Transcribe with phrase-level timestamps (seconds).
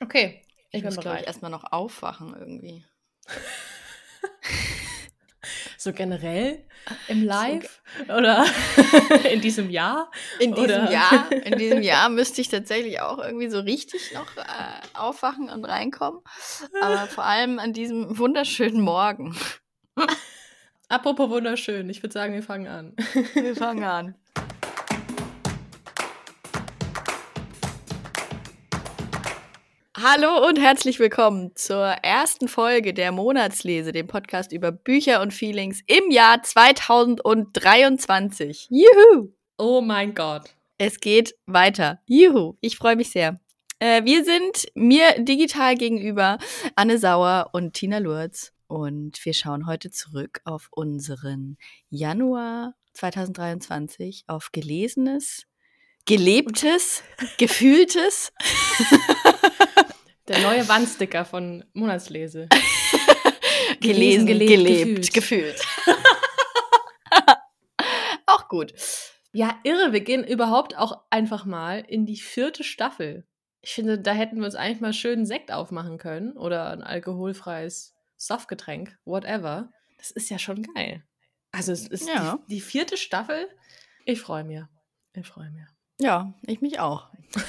[0.00, 2.84] Okay, Ich, ich bin muss, glaube ich, erstmal noch aufwachen irgendwie.
[5.80, 6.66] So generell
[7.06, 8.44] im Live oder
[9.30, 10.10] in diesem Jahr?
[10.40, 14.36] In diesem Oder- Jahr, in diesem Jahr müsste ich tatsächlich auch irgendwie so richtig noch
[14.36, 14.42] äh,
[14.94, 16.20] aufwachen und reinkommen.
[16.82, 19.36] Aber vor allem an diesem wunderschönen Morgen.
[20.88, 22.96] Apropos wunderschön, ich würde sagen, wir fangen an.
[23.34, 24.14] Wir fangen an.
[30.10, 35.82] Hallo und herzlich willkommen zur ersten Folge der Monatslese, dem Podcast über Bücher und Feelings
[35.86, 38.68] im Jahr 2023.
[38.70, 39.34] Juhu!
[39.58, 40.56] Oh mein Gott.
[40.78, 42.00] Es geht weiter.
[42.06, 42.56] Juhu!
[42.62, 43.38] Ich freue mich sehr.
[43.80, 46.38] Äh, wir sind mir digital gegenüber
[46.74, 51.58] Anne Sauer und Tina Lurz und wir schauen heute zurück auf unseren
[51.90, 55.44] Januar 2023, auf Gelesenes,
[56.06, 57.02] Gelebtes,
[57.36, 58.32] Gefühltes.
[60.28, 62.48] Der neue Wandsticker von Monatslese.
[63.80, 65.60] gelesen, Gelesen, gelebt, gelebt, gefühlt.
[68.26, 68.74] Auch gut.
[69.32, 73.26] Ja, irre, wir gehen überhaupt auch einfach mal in die vierte Staffel.
[73.62, 76.82] Ich finde, da hätten wir uns eigentlich mal schön einen Sekt aufmachen können oder ein
[76.82, 79.70] alkoholfreies Softgetränk, whatever.
[79.98, 81.02] Das ist ja schon geil.
[81.52, 82.38] Also es ist Ja.
[82.48, 83.48] die, die vierte Staffel.
[84.04, 84.60] Ich freue mich.
[85.14, 85.64] Ich freue mich.
[86.00, 87.08] Ja, ich mich auch.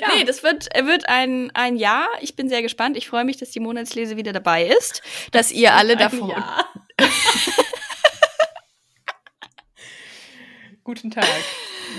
[0.00, 0.07] Ja.
[0.18, 2.06] Nee, das wird, äh, wird ein, ein Jahr.
[2.20, 2.96] Ich bin sehr gespannt.
[2.96, 5.02] Ich freue mich, dass die Monatslese wieder dabei ist.
[5.32, 6.30] Dass ihr alle davon.
[6.30, 6.66] Jahr.
[10.84, 11.26] Guten Tag.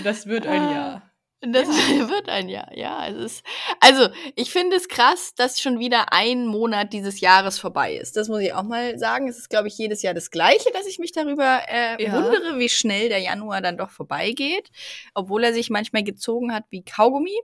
[0.04, 0.72] Das wird ein Ah.
[0.74, 1.04] Jahr.
[1.42, 1.68] Das
[2.10, 3.08] wird ein Jahr, ja.
[3.08, 3.44] Es ist,
[3.80, 8.18] also, ich finde es krass, dass schon wieder ein Monat dieses Jahres vorbei ist.
[8.18, 9.30] Das muss ich auch mal sagen.
[9.30, 12.12] Es ist, glaube ich, jedes Jahr das Gleiche, dass ich mich darüber äh, Ja.
[12.14, 14.70] wundere, wie schnell der Januar dann doch vorbeigeht.
[15.14, 17.40] Obwohl er sich manchmal gezogen hat wie Kaugummi.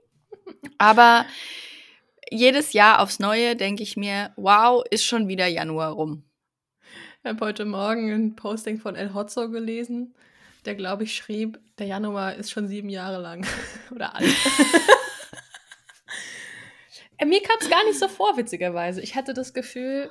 [0.78, 1.26] Aber
[2.30, 6.24] jedes Jahr aufs Neue denke ich mir, wow, ist schon wieder Januar rum.
[7.22, 10.14] Ich habe heute Morgen ein Posting von El Hotzo gelesen,
[10.64, 13.46] der, glaube ich, schrieb, der Januar ist schon sieben Jahre lang.
[13.94, 14.26] Oder alt.
[17.24, 19.00] Mir kam es gar nicht so vor, witzigerweise.
[19.00, 20.10] Ich hatte das Gefühl,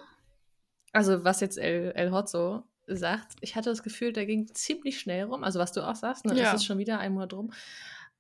[0.92, 5.24] also was jetzt El, El Hotzo sagt, ich hatte das Gefühl, der ging ziemlich schnell
[5.26, 5.44] rum.
[5.44, 6.36] Also was du auch sagst, ne?
[6.38, 6.50] Ja.
[6.50, 7.54] es ist schon wieder ein Monat rum.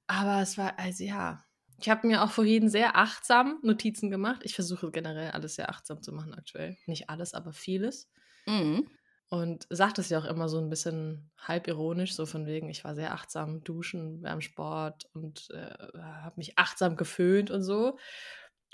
[0.07, 1.43] Aber es war, also ja.
[1.79, 4.41] Ich habe mir auch vorhin sehr achtsam Notizen gemacht.
[4.43, 6.77] Ich versuche generell alles sehr achtsam zu machen aktuell.
[6.85, 8.09] Nicht alles, aber vieles.
[8.45, 8.87] Mhm.
[9.29, 12.83] Und sagt es ja auch immer so ein bisschen halb ironisch, so von wegen, ich
[12.83, 17.97] war sehr achtsam duschen beim Sport und äh, habe mich achtsam geföhnt und so,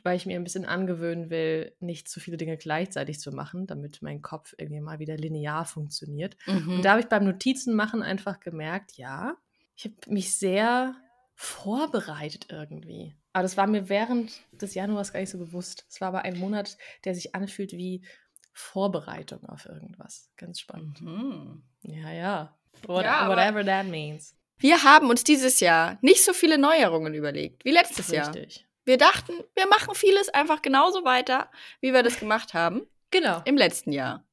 [0.04, 4.02] weil ich mir ein bisschen angewöhnen will, nicht zu viele Dinge gleichzeitig zu machen, damit
[4.02, 6.36] mein Kopf irgendwie mal wieder linear funktioniert.
[6.46, 6.76] Mhm.
[6.76, 9.38] Und da habe ich beim Notizen machen einfach gemerkt, ja,
[9.76, 10.96] ich habe mich sehr
[11.42, 13.16] vorbereitet irgendwie.
[13.34, 15.86] Aber das war mir während des Januars gar nicht so bewusst.
[15.90, 18.06] Es war aber ein Monat, der sich anfühlt wie
[18.54, 20.30] Vorbereitung auf irgendwas.
[20.38, 21.02] Ganz spannend.
[21.02, 21.64] Mhm.
[21.82, 22.58] Ja, ja.
[22.86, 24.36] What, Ja, whatever that means.
[24.60, 28.28] Wir haben uns dieses Jahr nicht so viele Neuerungen überlegt wie letztes Jahr.
[28.28, 28.68] Richtig.
[28.86, 33.42] Wir dachten, wir machen vieles einfach genauso weiter, wie wir das gemacht haben Genau.
[33.46, 34.24] im letzten Jahr.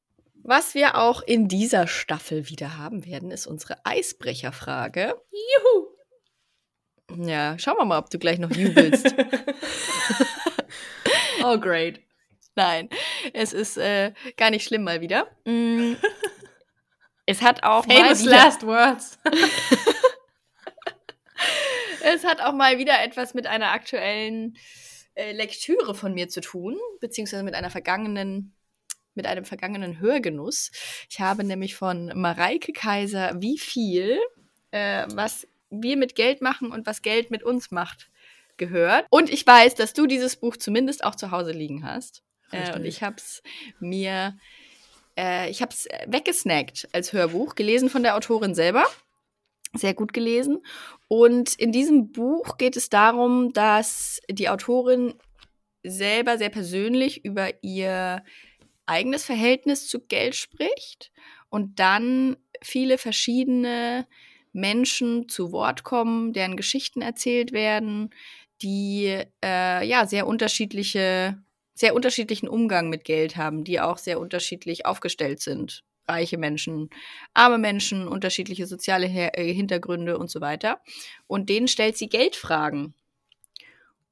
[0.43, 5.15] Was wir auch in dieser Staffel wieder haben werden, ist unsere Eisbrecherfrage.
[5.31, 5.87] Juhu.
[7.21, 9.13] Ja, schauen wir mal, ob du gleich noch jubelst.
[11.43, 11.99] oh, great.
[12.55, 12.89] Nein,
[13.33, 15.27] es ist äh, gar nicht schlimm mal wieder.
[15.45, 15.93] Mm.
[17.25, 19.19] Es hat auch mal Famous wieder, last words.
[22.03, 24.57] es hat auch mal wieder etwas mit einer aktuellen
[25.13, 28.55] äh, Lektüre von mir zu tun, beziehungsweise mit einer vergangenen,
[29.13, 30.71] mit einem vergangenen Hörgenuss.
[31.07, 34.17] Ich habe nämlich von Mareike Kaiser Wie viel,
[34.71, 38.09] äh, was wir mit Geld machen und was Geld mit uns macht,
[38.57, 39.05] gehört.
[39.09, 42.23] Und ich weiß, dass du dieses Buch zumindest auch zu Hause liegen hast.
[42.51, 43.41] Äh, und ich habe es
[43.79, 44.37] mir,
[45.17, 48.85] äh, ich habe es weggesnackt als Hörbuch, gelesen von der Autorin selber.
[49.73, 50.63] Sehr gut gelesen.
[51.07, 55.13] Und in diesem Buch geht es darum, dass die Autorin
[55.83, 58.23] selber sehr persönlich über ihr
[58.85, 61.11] eigenes Verhältnis zu Geld spricht
[61.49, 64.07] und dann viele verschiedene
[64.53, 68.09] Menschen zu Wort kommen, deren Geschichten erzählt werden,
[68.61, 71.37] die äh, ja sehr unterschiedliche,
[71.73, 75.83] sehr unterschiedlichen Umgang mit Geld haben, die auch sehr unterschiedlich aufgestellt sind.
[76.07, 76.89] Reiche Menschen,
[77.33, 80.81] arme Menschen, unterschiedliche soziale Her äh, Hintergründe und so weiter.
[81.27, 82.95] Und denen stellt sie Geldfragen.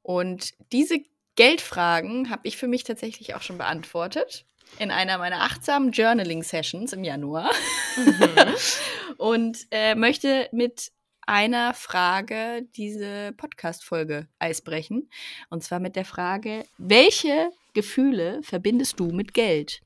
[0.03, 0.99] Und diese
[1.35, 4.45] Geldfragen habe ich für mich tatsächlich auch schon beantwortet.
[4.79, 7.49] In einer meiner achtsamen Journaling-Sessions im Januar
[7.97, 8.55] mhm.
[9.17, 10.91] und äh, möchte mit
[11.25, 15.09] einer Frage diese Podcast-Folge eisbrechen.
[15.49, 19.81] Und zwar mit der Frage: Welche Gefühle verbindest du mit Geld,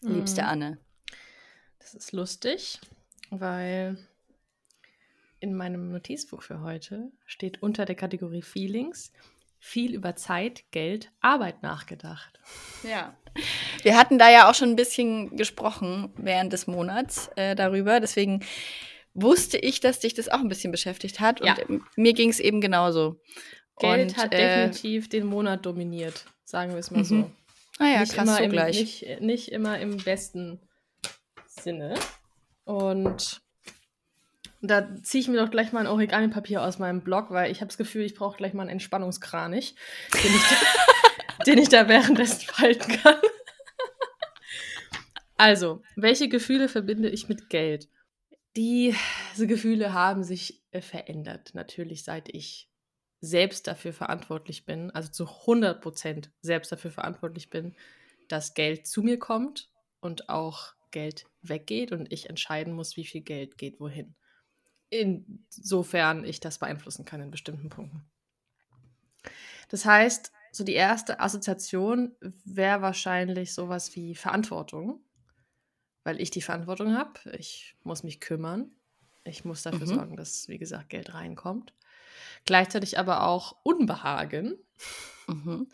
[0.00, 0.14] mhm.
[0.14, 0.78] liebste Anne?
[1.78, 2.80] Das ist lustig,
[3.30, 3.98] weil
[5.40, 9.12] in meinem Notizbuch für heute steht unter der Kategorie Feelings
[9.64, 12.40] viel über Zeit, Geld, Arbeit nachgedacht.
[12.82, 13.16] Ja.
[13.82, 18.00] Wir hatten da ja auch schon ein bisschen gesprochen während des Monats äh, darüber.
[18.00, 18.44] Deswegen
[19.14, 21.40] wusste ich, dass dich das auch ein bisschen beschäftigt hat.
[21.40, 21.56] Und ja.
[21.94, 23.20] mir ging es eben genauso.
[23.78, 27.04] Geld und, hat äh, definitiv den Monat dominiert, sagen wir es mal mhm.
[27.04, 27.30] so.
[27.78, 28.80] Ah ja, nicht krass, immer so im, gleich.
[28.80, 30.60] Nicht, nicht immer im besten
[31.46, 31.94] Sinne.
[32.64, 33.41] Und
[34.62, 37.68] da ziehe ich mir doch gleich mal ein Origami-Papier aus meinem Blog, weil ich habe
[37.68, 39.74] das Gefühl, ich brauche gleich mal einen Entspannungskranich,
[40.14, 43.16] den ich da, den ich da währenddessen falten kann.
[45.36, 47.88] also, welche Gefühle verbinde ich mit Geld?
[48.54, 52.68] Diese Gefühle haben sich äh, verändert, natürlich, seit ich
[53.20, 57.74] selbst dafür verantwortlich bin, also zu 100 Prozent selbst dafür verantwortlich bin,
[58.28, 59.70] dass Geld zu mir kommt
[60.00, 64.14] und auch Geld weggeht und ich entscheiden muss, wie viel Geld geht wohin.
[64.92, 68.04] Insofern ich das beeinflussen kann in bestimmten Punkten.
[69.68, 75.02] Das heißt, so die erste Assoziation wäre wahrscheinlich sowas wie Verantwortung
[76.04, 77.12] weil ich die Verantwortung habe.
[77.36, 78.72] Ich muss mich kümmern.
[79.24, 79.94] Ich muss dafür mhm.
[79.94, 81.74] sorgen, dass, wie gesagt, Geld reinkommt.
[82.44, 84.58] Gleichzeitig aber auch Unbehagen,
[85.28, 85.68] mhm.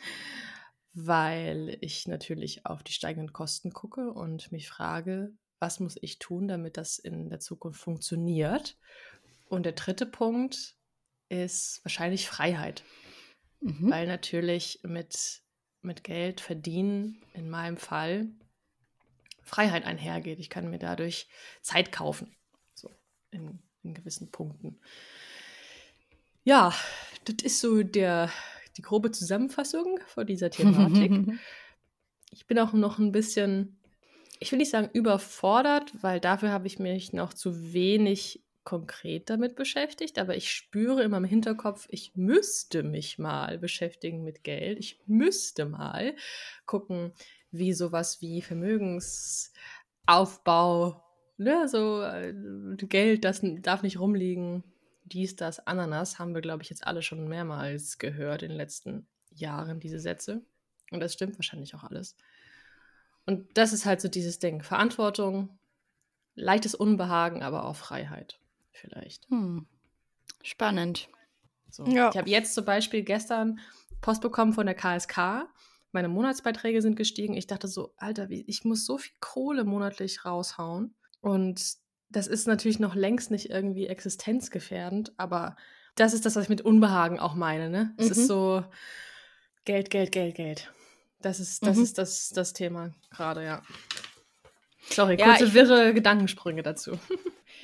[0.92, 6.46] weil ich natürlich auf die steigenden Kosten gucke und mich frage, was muss ich tun,
[6.46, 8.76] damit das in der Zukunft funktioniert.
[9.48, 10.74] Und der dritte Punkt
[11.28, 12.84] ist wahrscheinlich Freiheit,
[13.60, 13.90] mhm.
[13.90, 15.42] weil natürlich mit,
[15.82, 18.28] mit Geld verdienen, in meinem Fall,
[19.42, 20.38] Freiheit einhergeht.
[20.38, 21.28] Ich kann mir dadurch
[21.62, 22.36] Zeit kaufen.
[22.74, 22.90] So
[23.30, 24.78] in, in gewissen Punkten.
[26.44, 26.74] Ja,
[27.24, 28.30] das ist so der,
[28.76, 31.12] die grobe Zusammenfassung von dieser Thematik.
[32.30, 33.78] ich bin auch noch ein bisschen,
[34.38, 39.56] ich will nicht sagen überfordert, weil dafür habe ich mich noch zu wenig konkret damit
[39.56, 44.78] beschäftigt, aber ich spüre in meinem Hinterkopf, ich müsste mich mal beschäftigen mit Geld.
[44.78, 46.14] Ich müsste mal
[46.66, 47.14] gucken,
[47.50, 51.02] wie sowas wie Vermögensaufbau,
[51.38, 52.34] ne, so äh,
[52.76, 54.64] Geld, das darf nicht rumliegen,
[55.04, 59.06] dies, das, Ananas, haben wir, glaube ich, jetzt alle schon mehrmals gehört in den letzten
[59.30, 60.42] Jahren, diese Sätze.
[60.90, 62.16] Und das stimmt wahrscheinlich auch alles.
[63.24, 64.62] Und das ist halt so dieses Ding.
[64.62, 65.58] Verantwortung,
[66.34, 68.38] leichtes Unbehagen, aber auch Freiheit
[68.78, 69.28] vielleicht.
[69.28, 69.66] Hm.
[70.42, 71.08] Spannend.
[71.70, 71.84] So.
[71.84, 72.10] Ja.
[72.10, 73.60] Ich habe jetzt zum Beispiel gestern
[74.00, 75.48] Post bekommen von der KSK
[75.92, 77.34] meine Monatsbeiträge sind gestiegen.
[77.34, 80.94] Ich dachte so, Alter, ich muss so viel Kohle monatlich raushauen.
[81.20, 81.76] Und
[82.10, 85.56] das ist natürlich noch längst nicht irgendwie existenzgefährdend, aber
[85.94, 87.70] das ist das, was ich mit Unbehagen auch meine.
[87.70, 87.94] Ne?
[87.96, 88.12] Es mhm.
[88.12, 88.64] ist so
[89.64, 90.72] Geld, Geld, Geld, Geld.
[91.20, 91.82] Das ist das, mhm.
[91.82, 93.62] ist das, das Thema gerade, ja.
[94.90, 96.92] Sorry, kurze ja, wirre Gedankensprünge dazu.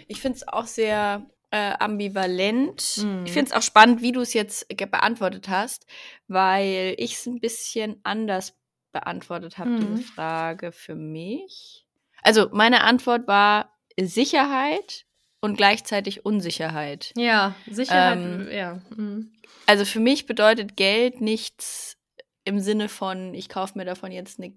[0.09, 2.99] ich finde es auch sehr äh, ambivalent.
[2.99, 3.25] Mhm.
[3.27, 5.87] Ich finde es auch spannend, wie du es jetzt beantwortet hast,
[6.27, 8.57] weil ich es ein bisschen anders
[8.93, 9.97] beantwortet habe, mhm.
[9.97, 11.87] diese Frage für mich.
[12.23, 15.05] Also meine Antwort war Sicherheit
[15.41, 17.13] und gleichzeitig Unsicherheit.
[17.17, 18.81] Ja, Sicherheit, ähm, ja.
[18.97, 19.33] Mhm.
[19.67, 21.99] Also für mich bedeutet Geld nichts
[22.45, 24.55] im Sinne von, ich kaufe mir davon jetzt eine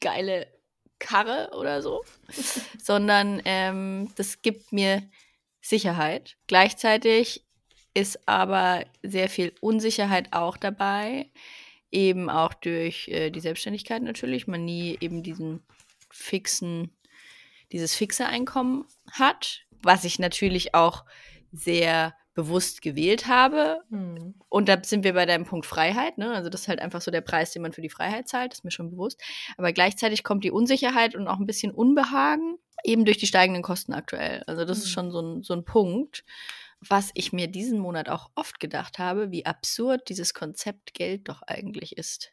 [0.00, 0.46] geile
[0.98, 2.04] Karre oder so,
[2.82, 5.02] sondern ähm, das gibt mir
[5.60, 6.36] Sicherheit.
[6.46, 7.44] Gleichzeitig
[7.94, 11.30] ist aber sehr viel Unsicherheit auch dabei,
[11.90, 15.62] eben auch durch äh, die Selbstständigkeit natürlich, man nie eben diesen
[16.10, 16.90] fixen,
[17.72, 21.04] dieses fixe Einkommen hat, was ich natürlich auch
[21.52, 23.80] sehr bewusst gewählt habe.
[23.90, 24.34] Mhm.
[24.48, 26.18] Und da sind wir bei deinem Punkt Freiheit.
[26.18, 26.32] Ne?
[26.32, 28.64] Also das ist halt einfach so der Preis, den man für die Freiheit zahlt, ist
[28.64, 29.22] mir schon bewusst.
[29.56, 33.94] Aber gleichzeitig kommt die Unsicherheit und auch ein bisschen Unbehagen eben durch die steigenden Kosten
[33.94, 34.42] aktuell.
[34.46, 34.84] Also das mhm.
[34.84, 36.24] ist schon so ein, so ein Punkt,
[36.80, 41.42] was ich mir diesen Monat auch oft gedacht habe, wie absurd dieses Konzept Geld doch
[41.42, 42.32] eigentlich ist.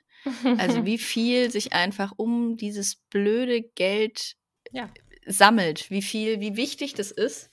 [0.58, 4.36] Also wie viel sich einfach um dieses blöde Geld
[4.72, 4.90] ja.
[5.28, 7.52] sammelt, wie viel, wie wichtig das ist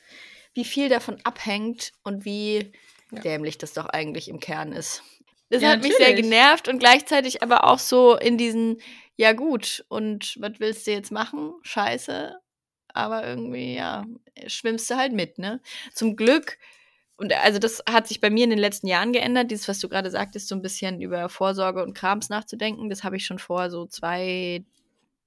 [0.59, 2.73] wie viel davon abhängt und wie
[3.13, 3.21] ja.
[3.21, 5.05] dämlich das doch eigentlich im Kern ist.
[5.51, 5.99] Das ja, hat natürlich.
[5.99, 8.81] mich sehr genervt und gleichzeitig aber auch so in diesen,
[9.15, 11.53] ja gut, und was willst du jetzt machen?
[11.63, 12.41] Scheiße.
[12.93, 14.05] Aber irgendwie, ja,
[14.49, 15.61] schwimmst du halt mit, ne?
[15.95, 16.59] Zum Glück,
[17.17, 19.89] und also das hat sich bei mir in den letzten Jahren geändert, dieses, was du
[19.89, 22.91] gerade sagtest, so ein bisschen über Vorsorge und Krams nachzudenken.
[22.91, 24.65] Das habe ich schon vor so zwei,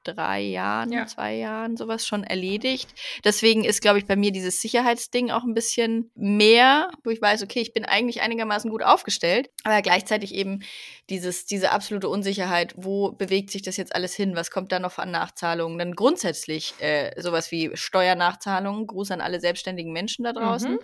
[0.04, 1.06] drei Jahren, Ja.
[1.08, 2.90] zwei Jahren, sowas schon erledigt.
[3.24, 7.44] Deswegen ist, glaube ich, bei mir dieses Sicherheitsding auch ein bisschen mehr, wo ich weiß,
[7.44, 10.62] okay, ich bin eigentlich einigermaßen gut aufgestellt, aber gleichzeitig eben
[11.10, 14.98] dieses, diese absolute Unsicherheit, wo bewegt sich das jetzt alles hin, was kommt da noch
[14.98, 20.74] an Nachzahlungen, dann grundsätzlich äh, sowas wie Steuernachzahlungen, Gruß an alle selbstständigen Menschen da draußen.
[20.74, 20.80] Mhm.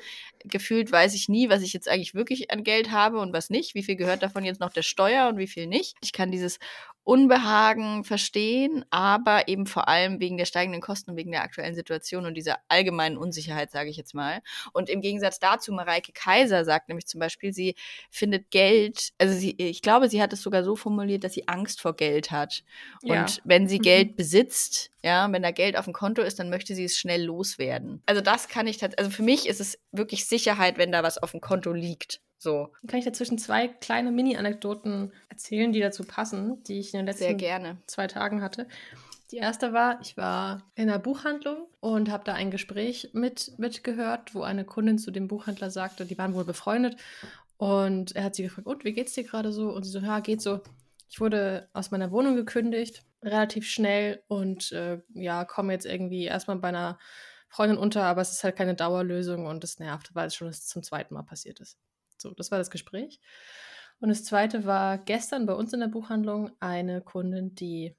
[0.46, 3.76] Gefühlt weiß ich nie, was ich jetzt eigentlich wirklich an Geld habe und was nicht,
[3.76, 5.96] wie viel gehört davon jetzt noch der Steuer und wie viel nicht.
[6.02, 6.60] Ich kann dieses
[7.08, 12.26] Unbehagen verstehen, aber eben vor allem wegen der steigenden Kosten und wegen der aktuellen Situation
[12.26, 14.42] und dieser allgemeinen Unsicherheit, sage ich jetzt mal.
[14.74, 17.76] Und im Gegensatz dazu, Mareike Kaiser sagt nämlich zum Beispiel, sie
[18.12, 21.80] findet Geld, also sie, ich glaube, sie hat es sogar so formuliert, dass sie Angst
[21.80, 22.64] vor Geld hat.
[23.04, 23.22] Ja.
[23.22, 23.84] Und wenn sie Mhm.
[23.84, 27.24] Geld besitzt, ja, wenn da Geld auf dem Konto ist, dann möchte sie es schnell
[27.24, 28.04] loswerden.
[28.06, 31.18] Also das kann ich tatsächlich, also für mich ist es wirklich Sicherheit, wenn da was
[31.18, 32.20] auf dem Konto liegt.
[32.40, 37.08] So, Kann ich dazwischen zwei kleine Mini-Anekdoten erzählen, die dazu passen, die ich in den
[37.08, 37.24] letzten
[37.88, 38.68] zwei Tagen hatte.
[39.32, 44.34] Die erste war, ich war in einer Buchhandlung und habe da ein Gespräch mit, mitgehört,
[44.34, 46.96] wo eine Kundin zu dem Buchhändler sagte, die waren wohl befreundet.
[47.58, 49.70] Und er hat sie gefragt, und wie geht's dir gerade so?
[49.72, 50.62] Und sie so, ja, geht so.
[51.10, 56.58] Ich wurde aus meiner Wohnung gekündigt, relativ schnell und äh, ja, komme jetzt irgendwie erstmal
[56.58, 57.00] bei einer
[57.50, 60.84] Freundin unter, aber es ist halt keine Dauerlösung und es nervt, weil es schon zum
[60.84, 61.78] zweiten Mal passiert ist.
[62.18, 63.20] So, das war das Gespräch.
[64.00, 67.96] Und das zweite war gestern bei uns in der Buchhandlung eine Kundin, die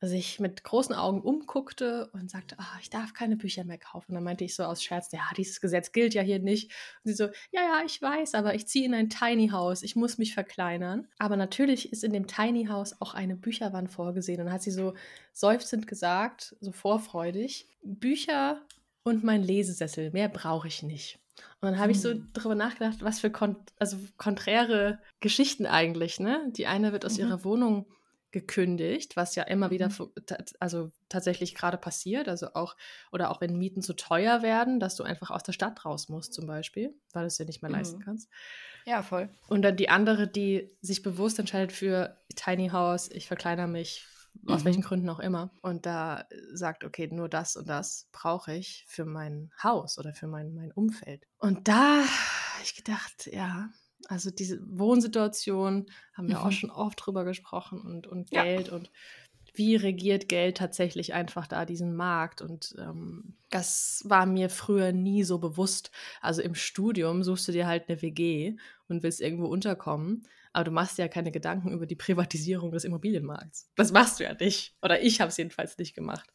[0.00, 4.12] sich mit großen Augen umguckte und sagte, ah, ich darf keine Bücher mehr kaufen.
[4.12, 6.70] Und dann meinte ich so aus Scherz, ja, dieses Gesetz gilt ja hier nicht.
[7.02, 9.96] Und sie so, ja, ja, ich weiß, aber ich ziehe in ein Tiny House, ich
[9.96, 11.08] muss mich verkleinern.
[11.18, 14.38] Aber natürlich ist in dem Tiny House auch eine Bücherwand vorgesehen.
[14.40, 14.94] Und dann hat sie so
[15.32, 18.62] seufzend gesagt, so vorfreudig, Bücher
[19.02, 21.18] und mein Lesesessel, mehr brauche ich nicht.
[21.60, 22.28] Und dann habe ich so Hm.
[22.32, 26.50] darüber nachgedacht, was für kon also konträre Geschichten eigentlich, ne?
[26.56, 27.18] Die eine wird aus Mhm.
[27.18, 27.86] ihrer Wohnung
[28.30, 30.08] gekündigt, was ja immer wieder Mhm.
[30.60, 32.76] also tatsächlich gerade passiert, also auch
[33.10, 36.34] oder auch wenn Mieten zu teuer werden, dass du einfach aus der Stadt raus musst
[36.34, 38.04] zum Beispiel, weil du es dir nicht mehr leisten Mhm.
[38.04, 38.28] kannst.
[38.86, 39.30] Ja, voll.
[39.46, 44.10] Und dann die andere, die sich bewusst entscheidet für Tiny House, ich verkleinere mich,
[44.46, 44.64] aus Mhm.
[44.64, 45.50] welchen Gründen auch immer.
[45.62, 50.26] Und da sagt, okay, nur das und das brauche ich für mein Haus oder für
[50.26, 51.26] mein, mein Umfeld.
[51.38, 53.70] Und da habe ich gedacht, ja,
[54.06, 56.52] also diese Wohnsituation haben wir auch Mhm.
[56.52, 58.44] schon oft drüber gesprochen und, und Ja.
[58.44, 58.90] Geld und
[59.54, 62.42] wie regiert Geld tatsächlich einfach da diesen Markt?
[62.42, 65.90] Und ähm, das war mir früher nie so bewusst.
[66.20, 68.56] Also im Studium suchst du dir halt eine WG
[68.88, 70.24] und willst irgendwo unterkommen,
[70.58, 73.70] aber du machst dir ja keine Gedanken über die Privatisierung des Immobilienmarkts.
[73.76, 74.74] Das machst du ja nicht.
[74.82, 76.28] Oder ich habe es jedenfalls nicht gemacht.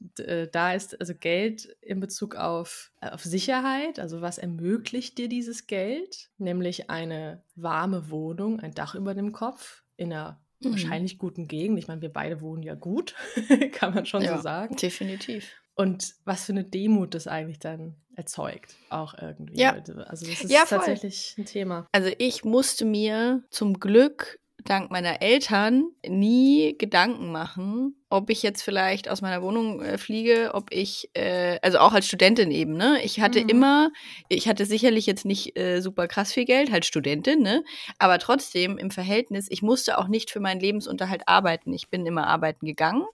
[0.00, 5.18] Und, äh, da ist also Geld in Bezug auf, äh, auf Sicherheit, also was ermöglicht
[5.18, 6.30] dir dieses Geld?
[6.38, 10.72] Nämlich eine warme Wohnung, ein Dach über dem Kopf in einer Mhm.
[10.72, 11.78] wahrscheinlich guten Gegend.
[11.78, 13.14] Ich meine, wir beide wohnen ja gut,
[13.72, 14.36] kann man schon Ja.
[14.36, 14.76] so sagen.
[14.76, 15.52] Definitiv.
[15.80, 19.58] Und was für eine Demut das eigentlich dann erzeugt, auch irgendwie.
[19.58, 19.72] Ja.
[19.72, 21.86] Also das ist Ja, tatsächlich ein Thema.
[21.92, 28.62] Also ich musste mir zum Glück dank meiner Eltern nie Gedanken machen, ob ich jetzt
[28.62, 33.00] vielleicht aus meiner Wohnung äh, fliege, ob ich, äh, also auch als Studentin eben, ne?
[33.02, 33.48] Ich hatte Mhm.
[33.48, 33.90] immer,
[34.28, 37.64] ich hatte sicherlich jetzt nicht äh, super krass viel Geld, halt Studentin, ne?
[37.98, 41.72] Aber trotzdem im Verhältnis, ich musste auch nicht für meinen Lebensunterhalt arbeiten.
[41.72, 43.04] Ich bin immer arbeiten gegangen,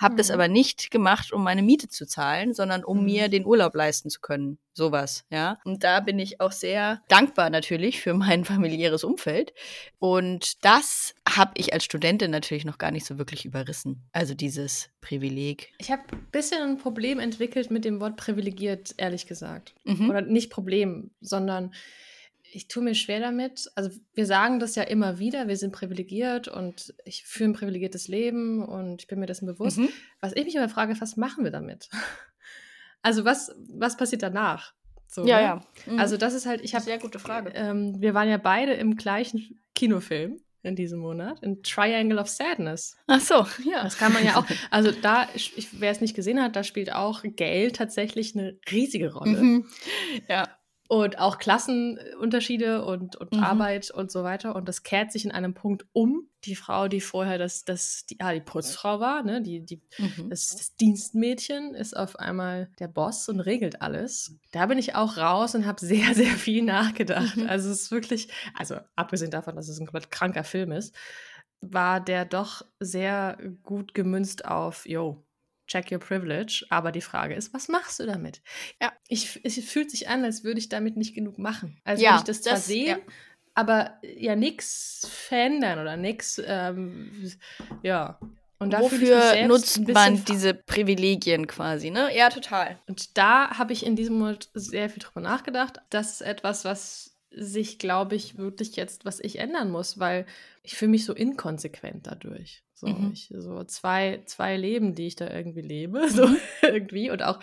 [0.00, 0.34] habe das Mhm.
[0.34, 3.04] aber nicht gemacht, um meine Miete zu zahlen, sondern um Mhm.
[3.04, 4.58] mir den Urlaub leisten zu können.
[4.72, 5.58] Sowas, ja.
[5.64, 9.52] Und da bin ich auch sehr dankbar natürlich für mein familiäres Umfeld.
[9.98, 14.08] Und das habe ich als Studentin natürlich noch gar nicht so wirklich überrissen.
[14.12, 15.72] Also dieses Privileg.
[15.78, 19.74] Ich habe ein bisschen ein Problem entwickelt mit dem Wort privilegiert, ehrlich gesagt.
[19.84, 20.08] Mhm.
[20.08, 21.72] Oder nicht Problem, sondern
[22.50, 23.70] ich tue mir schwer damit.
[23.74, 28.08] Also wir sagen das ja immer wieder, wir sind privilegiert und ich führe ein privilegiertes
[28.08, 29.78] Leben und ich bin mir dessen bewusst.
[29.78, 29.88] Mhm.
[30.20, 31.88] Was ich mich aber frage, was machen wir damit?
[33.00, 34.74] Also was, was passiert danach?
[35.06, 35.42] So, Ja, ne?
[35.42, 35.66] ja.
[35.86, 36.00] Mhm.
[36.00, 37.52] Also das ist halt, ich habe Sehr gute Frage.
[37.54, 42.96] Ähm, wir waren ja beide im gleichen Kinofilm in diesem Monat, in Triangle of Sadness.
[43.06, 43.84] Ach so, ja.
[43.84, 44.44] Das kann man ja auch.
[44.70, 49.12] Also da, ich, wer es nicht gesehen hat, da spielt auch Geld tatsächlich eine riesige
[49.14, 49.40] Rolle.
[49.42, 49.66] Mhm.
[50.28, 50.48] Ja.
[50.90, 53.44] Und auch Klassenunterschiede und, und Mhm.
[53.44, 54.56] Arbeit und so weiter.
[54.56, 56.28] Und das kehrt sich in einem Punkt um.
[56.44, 60.30] Die Frau, die vorher das, das, die, ah, die Putzfrau war, ne, die, die, Mhm.
[60.30, 64.34] das, das Dienstmädchen ist auf einmal der Boss und regelt alles.
[64.52, 67.36] Da bin ich auch raus und habe sehr, sehr viel nachgedacht.
[67.36, 67.48] Mhm.
[67.48, 70.94] Also es ist wirklich, also abgesehen davon, dass es ein komplett kranker Film ist,
[71.60, 75.24] war der doch sehr gut gemünzt auf, yo,
[75.68, 76.66] check your privilege.
[76.70, 78.42] Aber die Frage ist, was machst du damit?
[78.82, 78.92] Ja.
[79.06, 81.80] Ich, es fühlt sich an, als würde ich damit nicht genug machen.
[81.84, 83.12] Als Ja, würde ich das zwar das- sehen, ja.
[83.54, 87.30] aber ja nichts verändern oder nichts, ähm,
[87.82, 88.18] ja.
[88.60, 92.08] Und Wofür nutzt man diese Privilegien quasi, ne?
[92.16, 92.76] Ja, total.
[92.88, 95.78] Und da habe ich in diesem Moment sehr viel drüber nachgedacht.
[95.90, 100.26] Das ist etwas, was sich, glaube ich, wirklich jetzt, was ich ändern muss, weil
[100.64, 102.64] ich fühle mich so inkonsequent dadurch.
[102.78, 103.10] So, mhm.
[103.12, 106.36] ich, so zwei, zwei Leben, die ich da irgendwie lebe, so mhm.
[106.62, 107.10] irgendwie.
[107.10, 107.40] Und auch,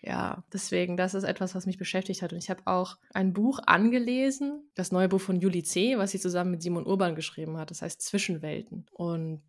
[0.00, 2.32] ja, deswegen, das ist etwas, was mich beschäftigt hat.
[2.32, 6.20] Und ich habe auch ein Buch angelesen, das neue Buch von Julie C., was sie
[6.20, 7.70] zusammen mit Simon Urban geschrieben hat.
[7.70, 8.86] Das heißt Zwischenwelten.
[8.92, 9.42] Und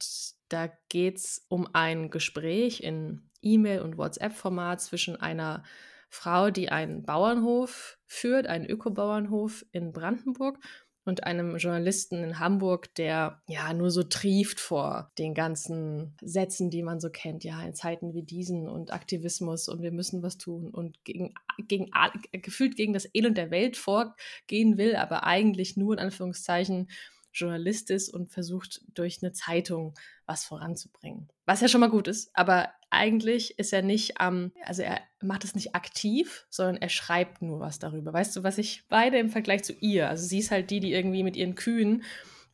[0.50, 5.64] da geht es um ein Gespräch in E-Mail- und WhatsApp-Format zwischen einer
[6.10, 10.60] Frau, die einen Bauernhof führt, einen Ökobauernhof in Brandenburg
[11.06, 16.84] und einem Journalisten in Hamburg, der ja nur so trieft vor den ganzen Sätzen, die
[16.84, 20.70] man so kennt, ja, in Zeiten wie diesen und Aktivismus und wir müssen was tun
[20.70, 21.34] und gegen,
[21.68, 21.90] gegen
[22.32, 26.88] gefühlt gegen das Elend der Welt vorgehen will, aber eigentlich nur in Anführungszeichen
[27.34, 29.94] Journalist ist und versucht durch eine Zeitung
[30.26, 31.30] was voranzubringen.
[31.46, 35.44] Was ja schon mal gut ist, aber eigentlich ist er nicht am, also er macht
[35.44, 38.14] es nicht aktiv, sondern er schreibt nur was darüber.
[38.14, 40.94] Weißt du, was ich beide im Vergleich zu ihr, also sie ist halt die, die
[40.94, 42.04] irgendwie mit ihren Kühen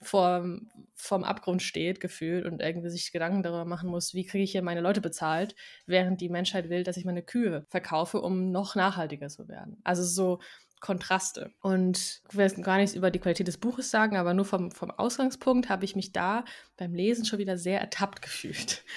[0.02, 4.52] vorm, vorm Abgrund steht, gefühlt, und irgendwie sich Gedanken darüber machen muss, wie kriege ich
[4.52, 5.56] hier meine Leute bezahlt,
[5.86, 9.78] während die Menschheit will, dass ich meine Kühe verkaufe, um noch nachhaltiger zu werden.
[9.84, 10.40] Also so
[10.80, 11.52] Kontraste.
[11.62, 14.72] Und ich will jetzt gar nichts über die Qualität des Buches sagen, aber nur vom,
[14.72, 16.46] vom Ausgangspunkt habe ich mich da
[16.78, 18.84] beim Lesen schon wieder sehr ertappt gefühlt.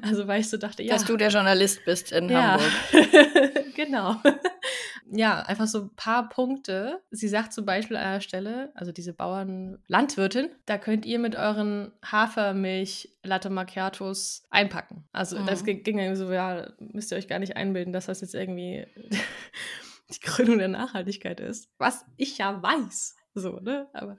[0.00, 0.94] Also weil ich so dachte, ja.
[0.94, 2.52] Dass du der Journalist bist in ja.
[2.52, 3.74] Hamburg.
[3.74, 4.16] genau.
[5.10, 7.00] Ja, einfach so ein paar Punkte.
[7.10, 11.34] Sie sagt zum Beispiel an einer Stelle, also diese Bauern, Landwirtin, da könnt ihr mit
[11.34, 15.08] euren Hafermilch Latte Macchiatos einpacken.
[15.12, 15.46] Also mhm.
[15.46, 18.86] das ging irgendwie so, ja, müsst ihr euch gar nicht einbilden, dass das jetzt irgendwie
[20.10, 21.70] die Krönung der Nachhaltigkeit ist.
[21.78, 23.14] Was ich ja weiß.
[23.38, 23.86] So, ne?
[23.92, 24.18] Aber,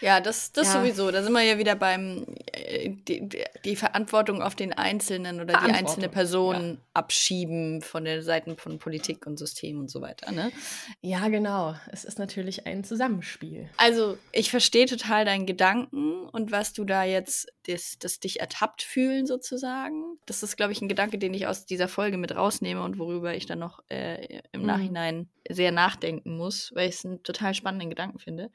[0.00, 0.80] ja, das, das ja.
[0.80, 1.10] sowieso.
[1.10, 3.28] Da sind wir ja wieder beim äh, die,
[3.64, 6.76] die, Verantwortung auf den Einzelnen oder die einzelne Person ja.
[6.94, 10.30] abschieben von den Seiten von Politik und System und so weiter.
[10.32, 10.52] Ne?
[11.00, 11.74] Ja, genau.
[11.90, 13.68] Es ist natürlich ein Zusammenspiel.
[13.76, 18.82] Also, ich verstehe total deinen Gedanken und was du da jetzt, das, das dich ertappt
[18.82, 20.18] fühlen sozusagen.
[20.26, 23.34] Das ist, glaube ich, ein Gedanke, den ich aus dieser Folge mit rausnehme und worüber
[23.34, 24.66] ich dann noch äh, im mhm.
[24.66, 28.50] Nachhinein sehr nachdenken muss, weil ich es einen total spannenden Gedanken finde.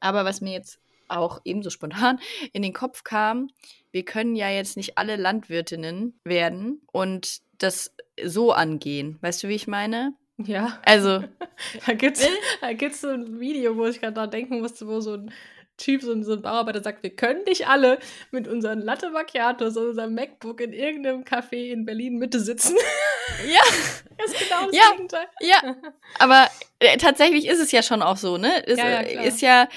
[0.00, 2.20] Aber was mir jetzt auch ebenso spontan
[2.52, 3.50] in den Kopf kam,
[3.90, 9.18] wir können ja jetzt nicht alle Landwirtinnen werden und das so angehen.
[9.20, 10.14] Weißt du, wie ich meine?
[10.36, 10.78] Ja.
[10.84, 11.24] Also.
[11.86, 15.32] da gibt es so ein Video, wo ich gerade da denken musste, wo so ein
[15.78, 17.98] Typ, so ein, so ein Bauarbeiter sagt, wir können nicht alle
[18.30, 22.76] mit unseren Latte Macchiatos und unserem MacBook in irgendeinem Café in Berlin Mitte sitzen.
[23.46, 23.60] Ja.
[24.18, 24.90] das ist genau das ja.
[24.92, 25.26] Gegenteil.
[25.40, 25.76] Ja,
[26.18, 26.48] aber
[26.80, 28.66] äh, tatsächlich ist es ja schon auch so, ne?
[28.66, 29.68] Es ja, ja, äh, ist ja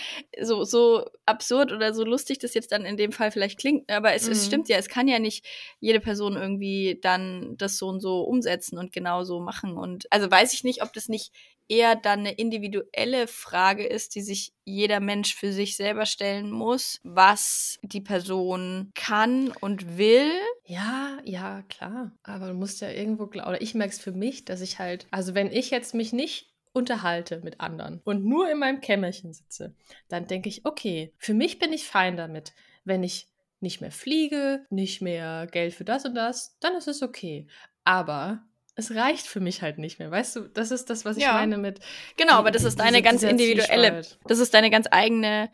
[0.42, 4.14] so, so absurd oder so lustig das jetzt dann in dem Fall vielleicht klingt, aber
[4.14, 4.32] es, mhm.
[4.32, 5.46] es stimmt ja, es kann ja nicht
[5.80, 9.78] jede Person irgendwie dann das so und so umsetzen und genau so machen.
[9.78, 11.34] Und also weiß ich nicht, ob das nicht
[11.72, 17.00] eher dann eine individuelle Frage ist, die sich jeder Mensch für sich selber stellen muss,
[17.04, 20.32] was die Person kann und will.
[20.66, 22.12] Ja, ja, klar.
[22.24, 25.34] Aber du musst ja irgendwo oder ich merke es für mich, dass ich halt, also
[25.34, 29.74] wenn ich jetzt mich nicht unterhalte mit anderen und nur in meinem Kämmerchen sitze,
[30.10, 32.54] dann denke ich, okay, für mich bin ich fein damit,
[32.84, 33.28] wenn ich
[33.62, 37.48] nicht mehr fliege, nicht mehr Geld für das und das, dann ist es okay.
[37.84, 38.44] Aber
[38.76, 40.12] es reicht für mich halt nicht mehr.
[40.12, 41.34] Weißt du, das ist das, was ich ja.
[41.34, 41.80] meine mit.
[42.18, 45.50] Genau, aber das ist deine ganz individuelle, das ist deine ganz eigene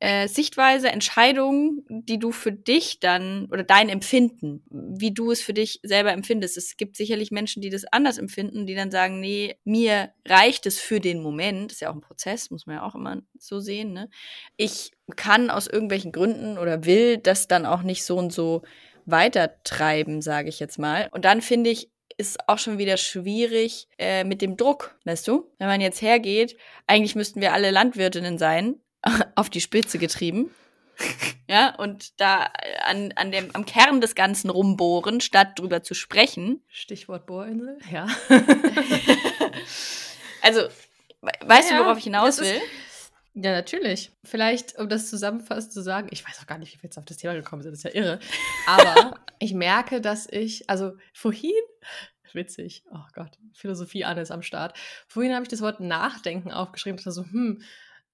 [0.00, 5.54] äh, Sichtweise, Entscheidung, die du für dich dann oder dein Empfinden, wie du es für
[5.54, 6.56] dich selber empfindest.
[6.56, 10.78] Es gibt sicherlich Menschen, die das anders empfinden, die dann sagen, nee, mir reicht es
[10.78, 11.72] für den Moment.
[11.72, 13.92] Das ist ja auch ein Prozess, muss man ja auch immer so sehen.
[13.92, 14.08] Ne?
[14.56, 18.62] Ich kann aus irgendwelchen Gründen oder will das dann auch nicht so und so
[19.04, 21.08] weitertreiben, sage ich jetzt mal.
[21.10, 25.50] Und dann finde ich, ist auch schon wieder schwierig äh, mit dem Druck, weißt du?
[25.58, 28.80] Wenn man jetzt hergeht, eigentlich müssten wir alle Landwirtinnen sein,
[29.36, 30.50] auf die Spitze getrieben.
[31.48, 35.94] ja, und da äh, an, an dem, am Kern des Ganzen rumbohren, statt drüber zu
[35.94, 36.62] sprechen.
[36.68, 38.08] Stichwort Bohrinsel, ja.
[40.42, 40.62] also,
[41.20, 42.60] weißt ja, du, worauf ich hinaus will?
[43.34, 44.10] Ja, natürlich.
[44.24, 47.04] Vielleicht, um das zusammenfassend zu sagen, ich weiß auch gar nicht, wie wir jetzt auf
[47.04, 48.18] das Thema gekommen sind, das ist ja irre.
[48.66, 51.52] Aber ich merke, dass ich, also vorhin,
[52.32, 54.76] witzig, oh Gott, Philosophie an ist am Start.
[55.06, 56.98] Vorhin habe ich das Wort Nachdenken aufgeschrieben.
[56.98, 57.62] Ich war so, hm,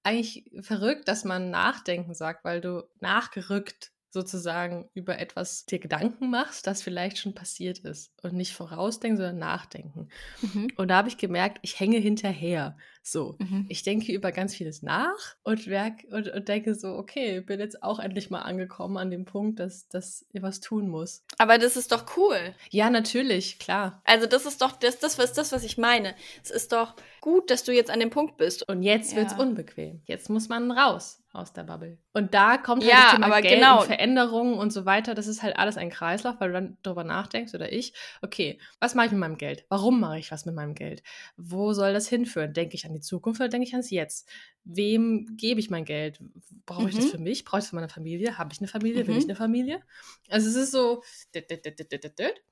[0.03, 6.67] eigentlich verrückt, dass man Nachdenken sagt, weil du nachgerückt sozusagen über etwas dir Gedanken machst,
[6.67, 8.11] das vielleicht schon passiert ist.
[8.21, 10.07] Und nicht vorausdenken, sondern nachdenken.
[10.41, 10.67] Mhm.
[10.77, 12.77] Und da habe ich gemerkt, ich hänge hinterher.
[13.03, 13.65] So, Mhm.
[13.69, 17.83] ich denke über ganz vieles nach und, merk, und, und denke so, okay, bin jetzt
[17.83, 21.23] auch endlich mal angekommen an dem Punkt, dass, dass ich was tun muss.
[21.37, 22.55] Aber das ist doch cool.
[22.71, 24.01] Ja, natürlich, klar.
[24.05, 26.15] Also das ist doch das, das, was, das, was ich meine.
[26.43, 28.67] Es ist doch gut, dass du jetzt an dem Punkt bist.
[28.67, 29.39] Und jetzt wird's Ja.
[29.39, 30.01] unbequem.
[30.05, 31.97] Jetzt muss man raus aus der Bubble.
[32.13, 33.81] Und da kommt halt Ja, das Thema aber Geld genau.
[33.81, 35.13] und Veränderungen und so weiter.
[35.15, 38.95] Das ist halt alles ein Kreislauf, weil du dann darüber nachdenkst oder ich, okay, was
[38.95, 39.65] mache ich mit meinem Geld?
[39.69, 41.03] Warum mache ich was mit meinem Geld?
[41.37, 42.53] Wo soll das hinführen?
[42.53, 44.29] Denke ich an die Zukunft oder denke ich ans Jetzt?
[44.63, 46.19] Wem gebe ich mein Geld?
[46.65, 47.09] Brauche ich das Mhm.
[47.09, 47.45] für mich?
[47.45, 48.37] Brauche ich das für meine Familie?
[48.37, 49.05] Habe ich eine Familie?
[49.05, 49.19] Will Mhm.
[49.19, 49.81] ich eine Familie?
[50.29, 51.03] Also es ist so.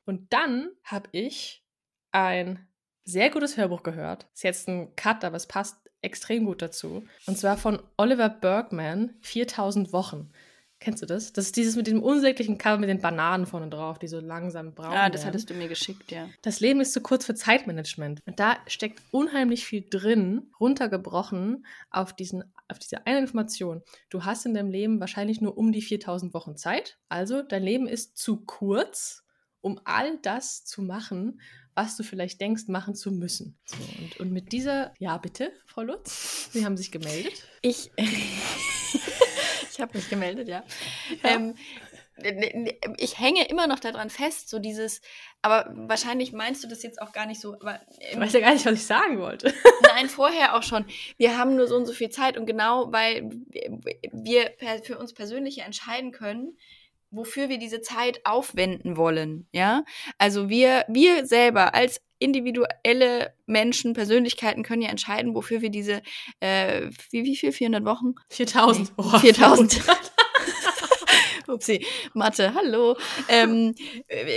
[0.06, 1.64] Und dann habe ich
[2.12, 2.68] ein
[3.06, 4.28] sehr gutes Hörbuch gehört.
[4.34, 7.04] Ist jetzt ein Cut, aber es passt extrem gut dazu.
[7.26, 10.30] Und zwar von Oliver Bergman, 4000 Wochen.
[10.80, 11.32] Kennst du das?
[11.32, 14.74] Das ist dieses mit dem unsäglichen Cover mit den Bananen vorne drauf, die so langsam
[14.76, 15.30] braun Ah, das werden.
[15.30, 16.28] hattest du mir geschickt, ja.
[16.42, 18.20] Das Leben ist zu kurz für Zeitmanagement.
[18.26, 23.82] Und da steckt unheimlich viel drin, runtergebrochen auf, diesen, auf diese eine Information.
[24.10, 26.98] Du hast in deinem Leben wahrscheinlich nur um die 4000 Wochen Zeit.
[27.08, 29.23] Also dein Leben ist zu kurz,
[29.64, 31.42] um all das zu machen,
[31.74, 33.58] was du vielleicht denkst, machen zu müssen.
[33.66, 37.48] So, und, und mit dieser, ja bitte, Frau Lutz, Sie haben sich gemeldet.
[37.62, 40.64] Ich, ich habe mich gemeldet, ja.
[41.24, 41.30] Ja.
[41.36, 41.56] Ähm,
[42.98, 45.02] ich hänge immer noch daran fest, so dieses,
[45.42, 48.40] aber wahrscheinlich meinst du das jetzt auch gar nicht so, aber Ich im weiß ja
[48.40, 49.52] gar nicht, was ich sagen wollte.
[49.96, 50.86] Nein, vorher auch schon.
[51.18, 53.32] Wir haben nur so und so viel Zeit und genau, weil
[54.12, 54.52] wir
[54.84, 56.56] für uns persönlich entscheiden können,
[57.14, 59.84] wofür wir diese Zeit aufwenden wollen, ja?
[60.18, 66.02] Also wir, wir selber als individuelle Menschen, Persönlichkeiten können ja entscheiden, wofür wir diese,
[66.40, 68.16] äh, wie, wie viel, 400 Wochen?
[68.30, 68.90] 4000.
[68.90, 69.82] Nee, Oh, 4000.
[71.54, 72.98] Upsi, Mathe, hallo.
[73.30, 73.76] Ähm,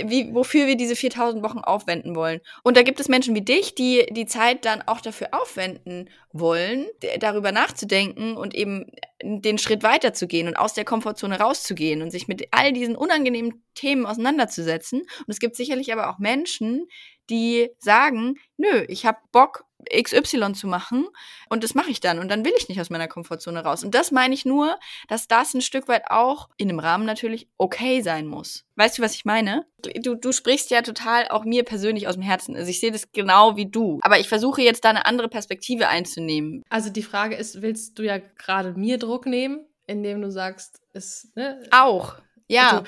[0.05, 2.39] wie, wofür wir diese 4000 Wochen aufwenden wollen.
[2.63, 6.87] Und da gibt es Menschen wie dich, die die Zeit dann auch dafür aufwenden wollen,
[7.19, 12.47] darüber nachzudenken und eben den Schritt weiterzugehen und aus der Komfortzone rauszugehen und sich mit
[12.51, 15.01] all diesen unangenehmen Themen auseinanderzusetzen.
[15.01, 16.87] Und es gibt sicherlich aber auch Menschen,
[17.29, 21.07] die sagen, nö, ich habe Bock, XY zu machen
[21.49, 23.83] und das mache ich dann und dann will ich nicht aus meiner Komfortzone raus.
[23.83, 27.47] Und das meine ich nur, dass das ein Stück weit auch in einem Rahmen natürlich
[27.57, 28.65] okay sein muss.
[28.75, 29.65] Weißt du, was ich meine?
[30.01, 32.55] Du, du sprichst ja total auch mir persönlich aus dem Herzen.
[32.55, 33.99] Also ich sehe das genau wie du.
[34.01, 36.63] Aber ich versuche jetzt da eine andere Perspektive einzunehmen.
[36.69, 41.31] Also die Frage ist, willst du ja gerade mir Druck nehmen, indem du sagst, es,
[41.35, 42.15] ne, Auch.
[42.47, 42.69] Ja.
[42.71, 42.83] Also-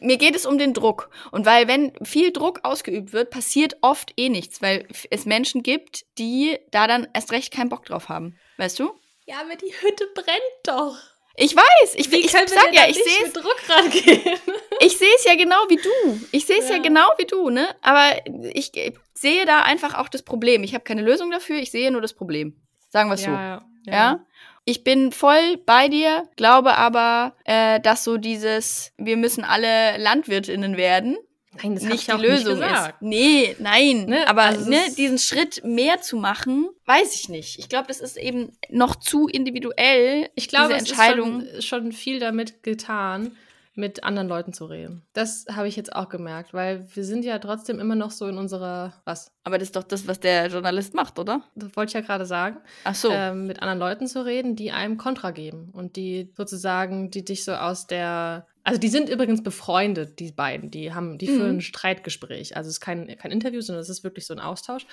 [0.00, 1.10] mir geht es um den Druck.
[1.30, 6.04] Und weil, wenn viel Druck ausgeübt wird, passiert oft eh nichts, weil es Menschen gibt,
[6.18, 8.38] die da dann erst recht keinen Bock drauf haben.
[8.56, 8.92] Weißt du?
[9.26, 10.96] Ja, aber die Hütte brennt doch.
[11.36, 14.20] Ich weiß, ich, ich wir sag ja, ich sehe Druck rangehen?
[14.80, 16.20] ich sehe es ja genau wie du.
[16.32, 16.76] Ich sehe es ja.
[16.76, 16.82] Ja.
[16.82, 17.68] genau wie du, ne?
[17.80, 18.20] Aber
[18.52, 20.64] ich äh, sehe da einfach auch das Problem.
[20.64, 22.60] Ich habe keine Lösung dafür, ich sehe nur das Problem.
[22.88, 23.30] Sagen wir es so.
[23.30, 24.26] ja, Ja.
[24.70, 30.76] Ich bin voll bei dir, glaube aber, äh, dass so dieses, wir müssen alle LandwirtInnen
[30.76, 31.16] werden,
[31.60, 32.92] Nein, das nicht die Lösung nicht ist.
[33.00, 34.04] Nee, nein.
[34.04, 37.58] Ne, Aber also ne, diesen Schritt mehr zu machen, weiß ich nicht.
[37.58, 40.30] Ich glaube, das ist eben noch zu individuell.
[40.36, 41.40] Ich glaube, diese es Entscheidung.
[41.40, 43.36] ist schon, schon viel damit getan,
[43.80, 45.02] mit anderen Leuten zu reden.
[45.14, 48.38] Das habe ich jetzt auch gemerkt, weil wir sind ja trotzdem immer noch so in
[48.38, 49.32] unserer, was?
[49.42, 51.42] Aber das ist doch das, was der Journalist macht, oder?
[51.56, 52.58] Das wollte ich ja gerade sagen.
[52.84, 53.10] Ach so.
[53.10, 57.44] ähm, mit anderen Leuten zu reden, die einem Kontra geben und die sozusagen, die dich
[57.44, 61.36] so aus der, also die sind übrigens befreundet, die beiden, die haben, die Mhm.
[61.36, 64.40] führen ein Streitgespräch, also es ist kein, kein Interview, sondern es ist wirklich so ein
[64.40, 64.86] Austausch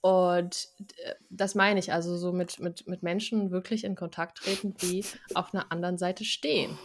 [0.00, 0.68] und
[1.04, 5.04] äh, das meine ich, also so mit, mit, mit Menschen wirklich in Kontakt treten, die
[5.34, 6.78] auf einer anderen Seite stehen.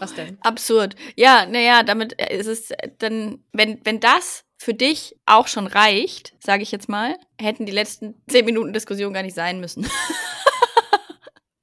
[0.00, 0.38] Was denn?
[0.42, 0.96] Absurd.
[1.16, 5.66] Ja, naja, damit äh, ist es äh, dann, wenn, wenn das für dich auch schon
[5.66, 9.86] reicht, sage ich jetzt mal, hätten die letzten zehn Minuten Diskussion gar nicht sein müssen.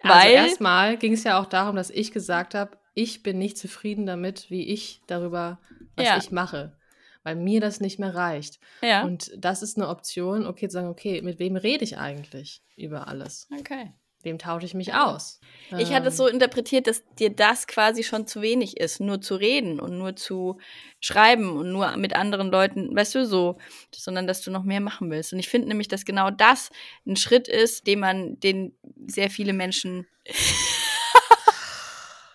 [0.06, 3.58] Also Weil- erstmal ging es ja auch darum, dass ich gesagt habe, ich bin nicht
[3.58, 5.60] zufrieden damit, wie ich darüber,
[5.96, 6.18] was Ja.
[6.18, 6.78] ich mache,
[7.24, 8.60] weil mir das nicht mehr reicht.
[8.82, 9.04] ja.
[9.06, 13.08] Und das ist eine Option, okay, zu sagen, okay, mit wem rede ich eigentlich über
[13.08, 13.48] alles?
[13.58, 13.94] okay.
[14.24, 15.42] Wem tausche ich mich aus?
[15.78, 19.20] Ich hatte es Ähm, so interpretiert, dass dir das quasi schon zu wenig ist, nur
[19.20, 20.60] zu reden und nur zu
[21.02, 23.58] schreiben und nur mit anderen Leuten, weißt du, so,
[23.94, 25.34] sondern dass du noch mehr machen willst.
[25.34, 26.70] Und ich finde nämlich, dass genau das
[27.06, 28.74] ein Schritt ist, den man, den
[29.08, 30.08] sehr viele Menschen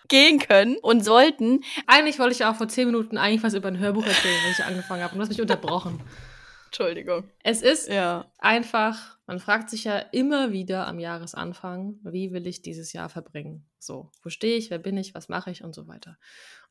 [0.07, 1.61] gehen können und sollten.
[1.87, 4.65] Eigentlich wollte ich auch vor zehn Minuten eigentlich was über ein Hörbuch erzählen, was ich
[4.65, 5.13] angefangen habe.
[5.13, 5.99] Und du hast mich unterbrochen.
[6.69, 7.23] Entschuldigung.
[7.43, 8.31] Es ist Ja.
[8.37, 13.65] einfach, man fragt sich ja immer wieder am Jahresanfang, wie will ich dieses Jahr verbringen?
[13.79, 16.17] So, wo stehe ich, wer bin ich, was mache ich und so weiter.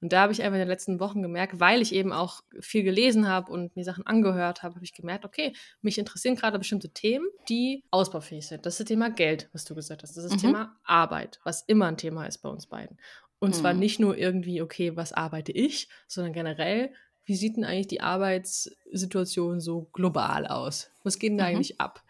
[0.00, 2.84] Und da habe ich einfach in den letzten Wochen gemerkt, weil ich eben auch viel
[2.84, 6.90] gelesen habe und mir Sachen angehört habe, habe ich gemerkt, okay, mich interessieren gerade bestimmte
[6.90, 8.64] Themen, die ausbaufähig sind.
[8.66, 10.16] Das ist das Thema Geld, was du gesagt hast.
[10.16, 10.46] Das ist das Mhm.
[10.46, 12.98] Thema Arbeit, was immer ein Thema ist bei uns beiden.
[13.40, 13.78] Und zwar Mhm.
[13.80, 16.92] nicht nur irgendwie, okay, was arbeite ich, sondern generell,
[17.28, 20.90] wie sieht denn eigentlich die Arbeitssituation so global aus?
[21.04, 21.50] Was geht denn da Mhm.
[21.50, 22.02] eigentlich ab?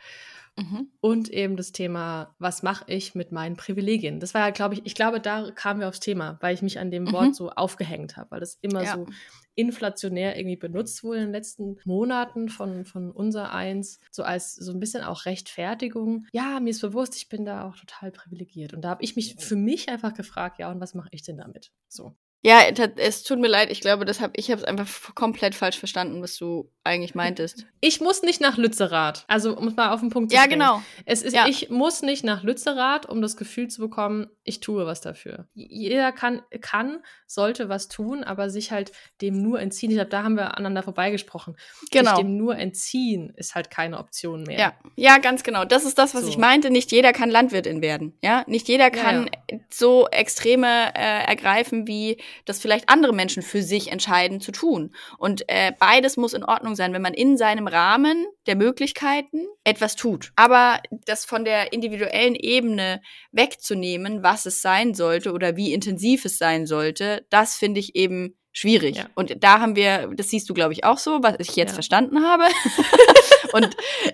[0.57, 0.89] Mhm.
[1.01, 4.19] Und eben das Thema, was mache ich mit meinen Privilegien?
[4.21, 6.79] Das war ja, glaube ich, ich glaube, da kamen wir aufs Thema, weil ich mich
[6.79, 7.13] an dem Mhm.
[7.13, 8.95] Wort so aufgehängt habe, weil das immer Ja.
[8.95, 9.07] so
[9.55, 14.73] inflationär irgendwie benutzt wurde in den letzten Monaten von, von unser Eins, so als so
[14.73, 16.27] ein bisschen auch Rechtfertigung.
[16.33, 18.73] Ja, mir ist bewusst, ich bin da auch total privilegiert.
[18.73, 21.39] Und da habe ich mich für mich einfach gefragt, ja, und was mache ich denn
[21.39, 21.73] damit?
[21.89, 22.15] So.
[22.43, 22.61] Ja,
[22.97, 23.71] es tut mir leid.
[23.71, 27.67] Ich glaube, das hab, ich habe es einfach komplett falsch verstanden, was du eigentlich meintest.
[27.81, 29.25] Ich muss nicht nach Lützerath.
[29.27, 30.61] Also, um es mal auf den Punkt zu Ja, bringen.
[30.61, 30.81] genau.
[31.05, 31.47] Es ist, Ja.
[31.49, 35.49] ich muss nicht nach Lützerath, um das Gefühl zu bekommen, ich tue was dafür.
[35.55, 39.91] Jeder kann, kann, sollte was tun, aber sich halt dem nur entziehen.
[39.91, 41.57] Ich glaube, da haben wir aneinander vorbeigesprochen.
[41.91, 42.11] Genau.
[42.15, 44.59] Sich dem nur entziehen ist halt keine Option mehr.
[44.59, 45.65] Ja, ja, ganz genau.
[45.65, 46.29] Das ist das, was So.
[46.29, 46.71] ich meinte.
[46.71, 48.17] Nicht jeder kann Landwirtin werden.
[48.23, 49.29] Ja, nicht jeder kann
[49.71, 54.95] so Extreme äh, ergreifen, wie das vielleicht andere Menschen für sich entscheiden zu tun.
[55.19, 59.97] Und äh, beides muss in Ordnung sein, wenn man in seinem Rahmen der Möglichkeiten etwas
[59.97, 60.33] tut.
[60.37, 63.01] Aber das von der individuellen Ebene
[63.33, 68.37] wegzunehmen, was es sein sollte oder wie intensiv es sein sollte, das finde ich eben
[68.53, 68.97] schwierig.
[68.97, 69.07] Ja.
[69.15, 71.75] Und da haben wir, das siehst du, glaube ich, auch so, was ich jetzt Ja.
[71.75, 72.45] verstanden habe.
[73.53, 73.71] Und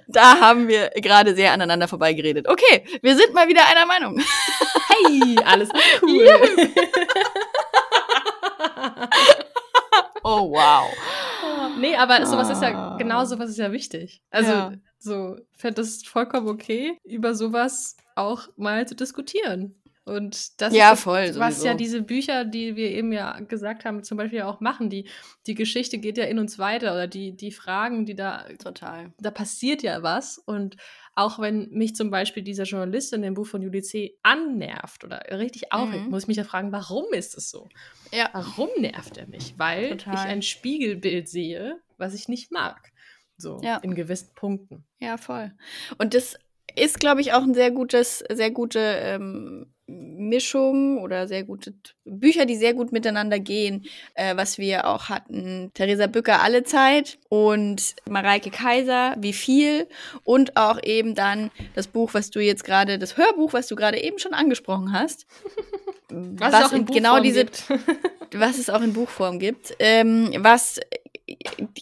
[0.07, 2.47] da haben wir gerade sehr aneinander vorbeigeredet.
[2.49, 4.21] Okay, wir sind mal wieder einer Meinung.
[4.89, 5.71] Hey, alles
[6.03, 6.29] cool.
[10.27, 10.89] Oh, wow.
[11.79, 12.97] nee, aber sowas ist ja, Ah.
[12.97, 14.23] genau sowas ist ja wichtig.
[14.31, 14.73] Also, Ja.
[14.99, 19.75] so, ich fände das vollkommen okay, über sowas auch mal zu diskutieren.
[20.07, 21.67] Und das Ja, ist das, voll, was sowieso.
[21.67, 24.89] ja diese Bücher, die wir eben ja gesagt haben, zum Beispiel auch machen.
[24.91, 25.09] Die,
[25.47, 29.13] die Geschichte geht ja in uns weiter oder die, die Fragen, die da, Total.
[29.19, 30.39] da passiert ja was.
[30.39, 30.77] Und
[31.17, 34.17] auch wenn mich zum Beispiel dieser Journalist in dem Buch von Julie C.
[34.23, 36.11] annervt oder richtig aufregt, Mhm.
[36.11, 37.69] muss ich mich ja fragen, warum ist es so?
[38.13, 38.31] Ja.
[38.33, 39.55] Warum nervt er mich?
[39.59, 40.15] Weil Total.
[40.15, 42.91] ich ein Spiegelbild sehe, was ich nicht mag.
[43.37, 43.79] So, Ja.
[43.79, 44.85] in gewissen Punkten.
[45.01, 45.53] Ja, voll.
[45.99, 46.37] Und das
[46.77, 52.47] ist, glaube ich, auch ein sehr gutes, sehr gute ähm, Mischung oder sehr gute Bücher,
[52.47, 55.71] die sehr gut miteinander gehen, äh, was wir auch hatten.
[55.75, 59.87] Theresa Bücker alle Zeit und Mareike Kaiser, wie viel
[60.23, 64.03] und auch eben dann das Buch, was du jetzt gerade, das Hörbuch, was du gerade
[64.03, 65.27] eben schon angesprochen hast.
[66.11, 67.65] Was, es auch in genau Buchform diese gibt.
[68.35, 70.79] was es auch in Buchform gibt, ähm, was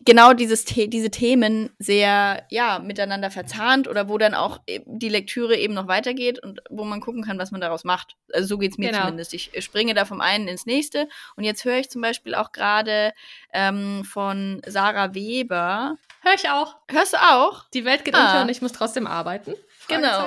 [0.05, 5.09] genau dieses The diese Themen sehr ja miteinander verzahnt oder wo dann auch e- die
[5.09, 8.17] Lektüre eben noch weitergeht und wo man gucken kann, was man daraus macht.
[8.33, 9.03] Also so geht's mir Genau.
[9.03, 9.35] zumindest.
[9.35, 13.13] Ich springe da vom einen ins nächste und jetzt höre ich zum Beispiel auch gerade
[13.53, 15.97] ähm, von Sarah Weber.
[16.23, 16.77] Hör ich auch.
[16.89, 17.65] Hörst du auch?
[17.75, 18.27] Die Welt geht Ah.
[18.27, 19.55] unter und ich muss trotzdem arbeiten.
[19.89, 20.27] Genau.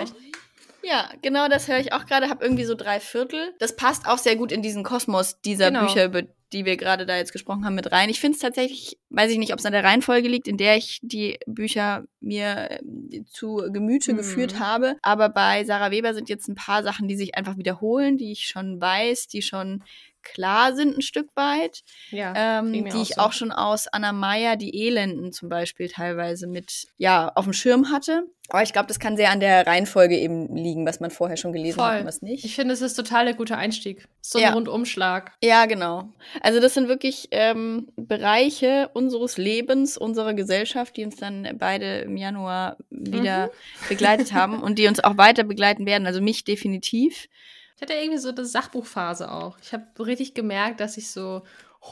[0.88, 2.30] Ja, genau, das höre ich auch gerade.
[2.30, 3.54] Habe irgendwie so drei Viertel.
[3.60, 5.86] Das passt auch sehr gut in diesen Kosmos dieser Genau.
[5.88, 6.22] Bücher, über
[6.54, 8.08] die wir gerade da jetzt gesprochen haben, mit rein.
[8.10, 10.78] Ich finde es tatsächlich, weiß ich nicht, ob es an der Reihenfolge liegt, in der
[10.78, 14.18] ich die Bücher mir ähm, zu Gemüte Mhm.
[14.18, 14.96] geführt habe.
[15.02, 18.46] Aber bei Sarah Weber sind jetzt ein paar Sachen, die sich einfach wiederholen, die ich
[18.48, 19.84] schon weiß, die schon
[20.26, 23.22] klar sind ein Stück weit, Ja, ähm, die auch ich so.
[23.22, 27.92] auch schon aus Anna Meyer, die Elenden zum Beispiel teilweise mit, ja, auf dem Schirm
[27.92, 28.24] hatte.
[28.50, 31.52] Aber ich glaube, das kann sehr an der Reihenfolge eben liegen, was man vorher schon
[31.52, 32.00] gelesen hat Voll.
[32.02, 32.46] und was nicht.
[32.46, 34.08] Ich finde, es ist total der gute Einstieg.
[34.22, 34.54] So ein Ja.
[34.54, 35.32] Rundumschlag.
[35.44, 36.10] Ja, genau.
[36.42, 42.18] Also das sind wirklich ähm, Bereiche unseres Lebens, unserer Gesellschaft, die uns dann beide im
[42.18, 43.50] Januar wieder
[43.90, 46.06] begleitet haben und die uns auch weiter begleiten werden.
[46.06, 47.28] Also mich definitiv.
[47.76, 49.58] Ich hatte irgendwie so eine Sachbuchphase auch.
[49.62, 51.44] Ich habe richtig gemerkt, dass ich so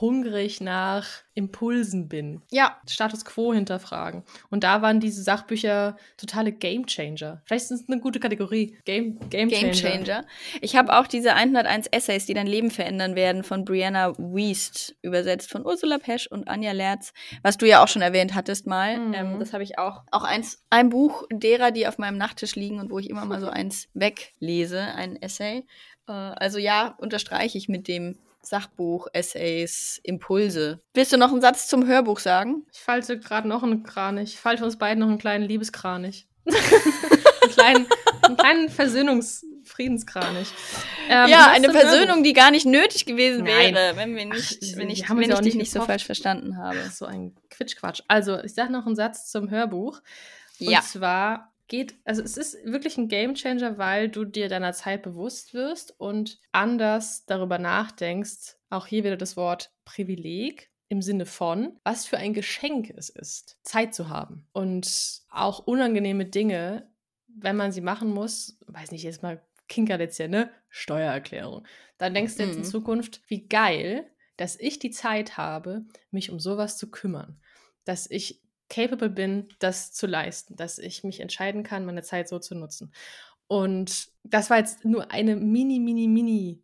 [0.01, 2.41] hungrig nach Impulsen bin.
[2.51, 4.23] Ja, Status quo hinterfragen.
[4.49, 7.41] Und da waren diese Sachbücher totale Game Changer.
[7.45, 8.77] Vielleicht ist es eine gute Kategorie.
[8.85, 10.03] Game, Game, Game Changer.
[10.03, 10.25] Changer.
[10.61, 15.49] Ich habe auch diese 101 Essays, die dein Leben verändern werden, von Brianna Wiest, übersetzt
[15.49, 18.97] von Ursula Pesch und Anja Lerz, was du ja auch schon erwähnt hattest mal.
[18.97, 19.13] Mhm.
[19.13, 20.03] Ähm, das habe ich auch.
[20.11, 23.39] Auch eins, ein Buch derer, die auf meinem Nachttisch liegen und wo ich immer mal
[23.39, 25.65] so eins weglese, ein Essay.
[26.07, 30.81] Äh, also ja, unterstreiche ich mit dem Sachbuch, Essays, Impulse.
[30.93, 32.65] Willst du noch einen Satz zum Hörbuch sagen?
[32.73, 34.33] Ich falte gerade noch einen Kranich.
[34.33, 36.27] Ich falte uns beiden noch einen kleinen Liebeskranich.
[36.45, 37.87] einen kleinen,
[38.21, 40.49] einen kleinen Versöhnungs-Friedenskranich.
[41.09, 42.23] Ähm, ja, eine Versöhnung, Hörbuch?
[42.23, 43.73] die gar nicht nötig gewesen Nein.
[43.73, 45.81] wäre, wenn wir nicht, Ach, wenn ich, wenn ja ich auch dich nicht nicht so
[45.81, 46.79] falsch verstanden habe.
[46.85, 48.01] Ach, so ein Quitschquatsch.
[48.07, 50.01] Also, ich sage noch einen Satz zum Hörbuch.
[50.57, 50.79] Ja.
[50.79, 55.55] Und zwar geht, also es ist wirklich ein Gamechanger, weil du dir deiner Zeit bewusst
[55.55, 58.57] wirst und anders darüber nachdenkst.
[58.69, 63.57] Auch hier wieder das Wort Privileg im Sinne von, was für ein Geschenk es ist,
[63.63, 64.47] Zeit zu haben.
[64.53, 66.91] Und auch unangenehme Dinge,
[67.27, 69.41] wenn man sie machen muss, weiß nicht, jetzt mal
[69.75, 70.51] ja, ne?
[70.69, 71.65] Steuererklärung.
[71.97, 72.67] Dann denkst du jetzt in Mhm.
[72.67, 77.41] Zukunft, wie geil, dass ich die Zeit habe, mich um sowas zu kümmern.
[77.83, 78.42] Dass ich
[78.73, 82.91] capable bin, das zu leisten, dass ich mich entscheiden kann, meine Zeit so zu nutzen.
[83.47, 86.63] Und das war jetzt nur eine mini, mini, mini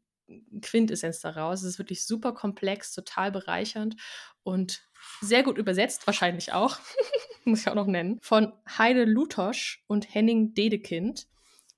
[0.61, 1.61] Quintessenz daraus.
[1.61, 3.95] Es ist wirklich super komplex, total bereichernd
[4.41, 4.83] und
[5.21, 6.77] sehr gut übersetzt, wahrscheinlich auch,
[7.45, 11.27] muss ich auch noch nennen, von Heide Lutosch und Henning Dedekind.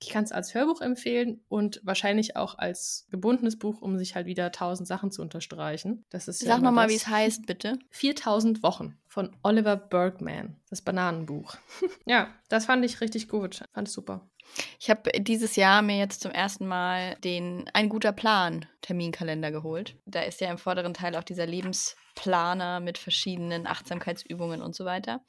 [0.02, 4.26] Ich kann es als Hörbuch empfehlen und wahrscheinlich auch als gebundenes Buch, um sich halt
[4.26, 6.04] wieder tausend Sachen zu unterstreichen.
[6.10, 7.78] Das ist ja Sag immer nochmal, wie es heißt, bitte.
[7.90, 11.56] 4000 Wochen von Oliver Bergman, das Bananenbuch.
[12.06, 13.62] ja, das fand ich richtig gut.
[13.72, 14.28] Fand ich super.
[14.78, 19.96] Ich habe dieses Jahr mir jetzt zum ersten Mal den Ein guter Plan Terminkalender geholt.
[20.04, 25.20] Da ist ja im vorderen Teil auch dieser Lebensplaner mit verschiedenen Achtsamkeitsübungen und so weiter.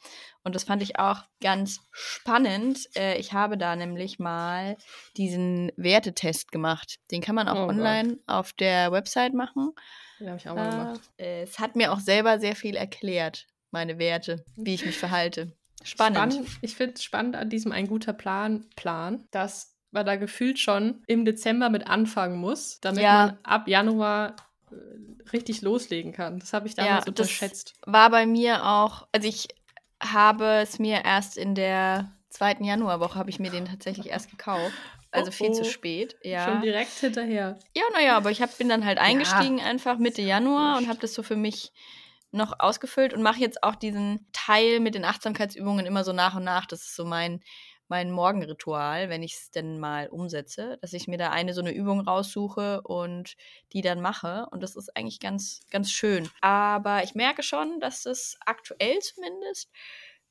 [0.43, 2.89] Und das fand ich auch ganz spannend.
[2.95, 4.75] Äh, Ich habe da nämlich mal
[5.17, 6.99] diesen Wertetest gemacht.
[7.11, 7.75] Den kann man auch Oh Gott.
[7.75, 9.73] online auf der Website machen.
[10.19, 11.01] Den habe ich auch mal gemacht.
[11.17, 15.55] Äh, Es hat mir auch selber sehr viel erklärt, meine Werte, wie ich mich verhalte.
[15.83, 16.39] Spannend.
[16.61, 21.03] Ich finde es spannend an diesem Ein guter Plan, Plan, dass man da gefühlt schon
[21.07, 23.27] im Dezember mit anfangen muss, damit Ja.
[23.27, 24.35] man ab Januar
[24.71, 24.75] äh,
[25.31, 26.39] richtig loslegen kann.
[26.39, 27.73] Das habe ich Ja, damals das- unterschätzt.
[27.85, 29.47] war bei mir auch, also ich
[30.01, 34.73] habe es mir erst in der zweiten Januarwoche habe ich mir den tatsächlich erst gekauft.
[35.11, 35.53] Also Oh, viel oh.
[35.53, 36.15] zu spät.
[36.23, 36.45] Ja.
[36.45, 37.59] Schon direkt hinterher.
[37.77, 41.13] Ja, naja, aber ich hab, bin dann halt eingestiegen einfach Mitte Januar und habe das
[41.13, 41.71] so für mich
[42.33, 46.43] noch ausgefüllt und mache jetzt auch diesen Teil mit den Achtsamkeitsübungen immer so nach und
[46.43, 46.65] nach.
[46.65, 47.41] Das ist so mein,
[47.87, 51.73] mein Morgenritual, wenn ich es denn mal umsetze, dass ich mir da eine so eine
[51.73, 53.35] Übung raussuche und
[53.71, 54.47] die dann mache.
[54.51, 56.29] Und das ist eigentlich ganz, ganz schön.
[56.41, 59.69] Aber ich merke schon, dass das aktuell zumindest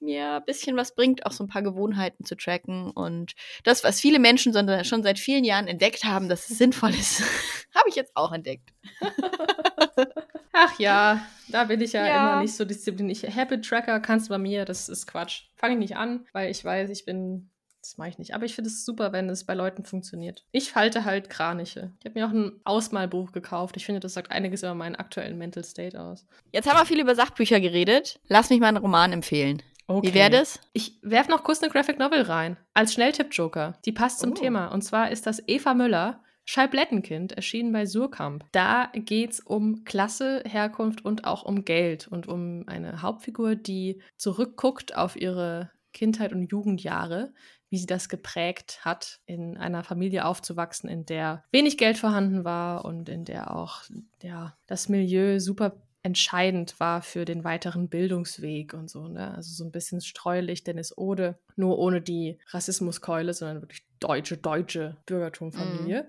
[0.03, 2.91] mir ein bisschen was bringt, auch so ein paar Gewohnheiten zu tracken.
[2.91, 3.33] Und
[3.65, 4.53] das, was viele Menschen
[4.85, 7.21] schon seit vielen Jahren entdeckt haben, dass es sinnvoll ist,
[7.75, 8.73] habe ich jetzt auch entdeckt.
[10.53, 12.33] Ach ja, da bin ich ja, Ja.
[12.33, 13.23] immer nicht so diszipliniert.
[13.35, 15.45] Habit Tracker kannst du bei mir, das ist Quatsch.
[15.57, 17.49] Fange ich nicht an, weil ich weiß, ich bin.
[17.81, 18.33] Das mache ich nicht.
[18.33, 20.45] Aber ich finde es super, wenn es bei Leuten funktioniert.
[20.53, 21.91] Ich falte halt Kraniche.
[21.99, 23.77] Ich habe mir auch ein Ausmalbuch gekauft.
[23.77, 26.25] Ich finde, das sagt einiges über meinen aktuellen Mental State aus.
[26.53, 28.21] Jetzt haben wir viel über Sachbücher geredet.
[28.29, 29.65] Lass mich mal einen Roman empfehlen.
[29.89, 30.61] Wie wäre das?
[30.73, 32.57] Ich werfe noch kurz eine Graphic Novel rein.
[32.75, 33.79] Als Schnelltipp-Joker.
[33.85, 34.35] Die passt zum Oh.
[34.35, 34.69] Thema.
[34.69, 38.45] Und zwar ist das Eva Müller, Scheiblettenkind, erschienen bei Surkamp.
[38.53, 44.03] Da geht es um Klasse, Herkunft und auch um Geld und um eine Hauptfigur, die
[44.17, 47.33] zurückguckt auf ihre Kindheit und Jugendjahre,
[47.69, 52.85] wie sie das geprägt hat, in einer Familie aufzuwachsen, in der wenig Geld vorhanden war
[52.85, 53.83] und in der auch
[54.23, 59.09] ja, das Milieu super entscheidend war für den weiteren Bildungsweg und so.
[59.09, 59.35] Ne?
[59.35, 64.97] Also so ein bisschen streulich Dennis Ode, nur ohne die Rassismuskeule, sondern wirklich deutsche, deutsche
[65.07, 66.09] Bürgertumfamilie.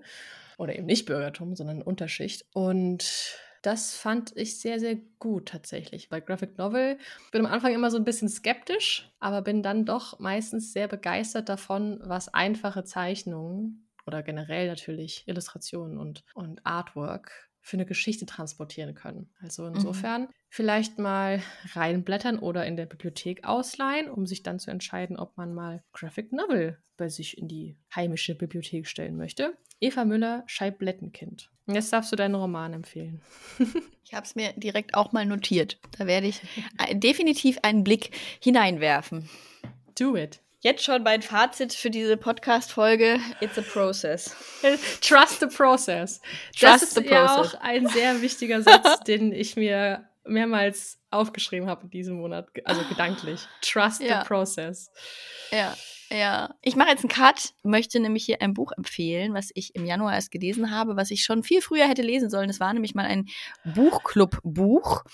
[0.56, 2.44] Oder eben nicht Bürgertum, sondern Unterschicht.
[2.52, 6.08] Und das fand ich sehr, sehr gut tatsächlich.
[6.08, 6.98] Bei Graphic Novel
[7.32, 11.48] bin am Anfang immer so ein bisschen skeptisch, aber bin dann doch meistens sehr begeistert
[11.48, 18.94] davon, was einfache Zeichnungen oder generell natürlich Illustrationen und, und Artwork für eine Geschichte transportieren
[18.94, 19.30] können.
[19.40, 25.16] Also insofern vielleicht mal reinblättern oder in der Bibliothek ausleihen, um sich dann zu entscheiden,
[25.16, 29.56] ob man mal Graphic Novel bei sich in die heimische Bibliothek stellen möchte.
[29.80, 31.50] Eva Müller, Scheiblettenkind.
[31.66, 33.20] Jetzt darfst du deinen Roman empfehlen.
[34.06, 35.80] Ich habe es mir direkt auch mal notiert.
[35.96, 36.42] Da werde ich
[36.78, 39.30] äh, definitiv einen Blick hineinwerfen.
[39.98, 40.43] Do it.
[40.64, 43.20] Jetzt schon mein Fazit für diese Podcast-Folge.
[43.40, 44.34] It's a process.
[45.02, 46.22] Trust the process.
[46.58, 47.54] Trust das ist the ja process.
[47.54, 52.82] auch ein sehr wichtiger Satz, den ich mir mehrmals aufgeschrieben habe in diesem Monat, also
[52.88, 53.42] gedanklich.
[53.60, 54.22] Trust Ja.
[54.22, 54.90] the process.
[55.50, 55.76] Ja,
[56.14, 56.54] ja.
[56.62, 60.14] Ich mache jetzt einen Cut, möchte nämlich hier ein Buch empfehlen, was ich im Januar
[60.14, 62.50] erst gelesen habe, was ich schon viel früher hätte lesen sollen.
[62.50, 63.26] Es war nämlich mal ein
[63.64, 65.04] Buchclub-Buch,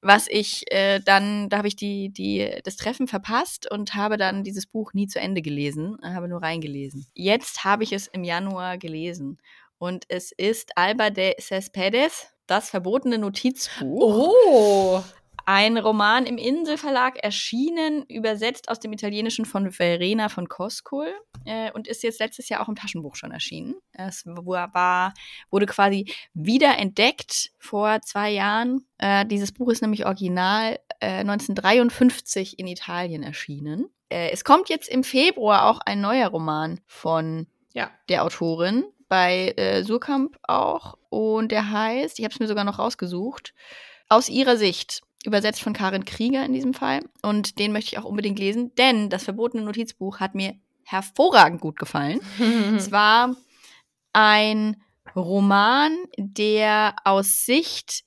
[0.00, 4.44] was ich äh, dann, da habe ich die, die, das Treffen verpasst und habe dann
[4.44, 7.06] dieses Buch nie zu Ende gelesen, habe nur reingelesen.
[7.14, 9.38] Jetzt habe ich es im Januar gelesen
[9.78, 14.32] und es ist Alba de Cespedes, das verbotene Notizbuch.
[14.46, 15.02] Oh!
[15.48, 21.06] Ein Roman im Inselverlag erschienen, übersetzt aus dem Italienischen von Verena von Koskul
[21.46, 23.76] äh, und ist jetzt letztes Jahr auch im Taschenbuch schon erschienen.
[23.92, 25.14] Es war,
[25.50, 28.86] wurde quasi wiederentdeckt vor zwei Jahren.
[28.98, 33.88] Äh, dieses Buch ist nämlich original äh, 1953 in Italien erschienen.
[34.10, 37.90] Äh, es kommt jetzt im Februar auch ein neuer Roman von ja.
[38.10, 42.78] der Autorin bei äh, Surkamp auch und der heißt, ich habe es mir sogar noch
[42.78, 43.54] rausgesucht,
[44.10, 47.00] aus ihrer Sicht, übersetzt von Karin Krieger in diesem Fall.
[47.22, 50.54] Und den möchte ich auch unbedingt lesen, denn das verbotene Notizbuch hat mir
[50.84, 52.20] hervorragend gut gefallen.
[52.76, 53.36] es war
[54.12, 54.82] ein
[55.14, 58.04] Roman, der aus Sicht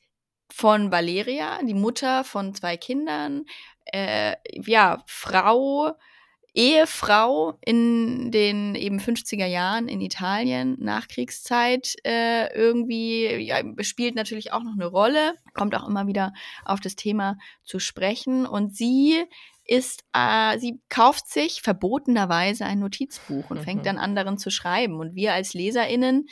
[0.51, 3.45] von Valeria, die Mutter von zwei Kindern,
[3.85, 5.93] äh, ja, Frau,
[6.53, 14.63] Ehefrau in den eben 50er Jahren in Italien, Nachkriegszeit, äh, irgendwie ja, spielt natürlich auch
[14.63, 16.33] noch eine Rolle, kommt auch immer wieder
[16.65, 18.45] auf das Thema zu sprechen.
[18.45, 19.23] Und sie
[19.63, 23.85] ist, äh, sie kauft sich verbotenerweise ein Notizbuch und fängt mhm.
[23.85, 24.95] dann an, darin zu schreiben.
[24.99, 26.27] Und wir als LeserInnen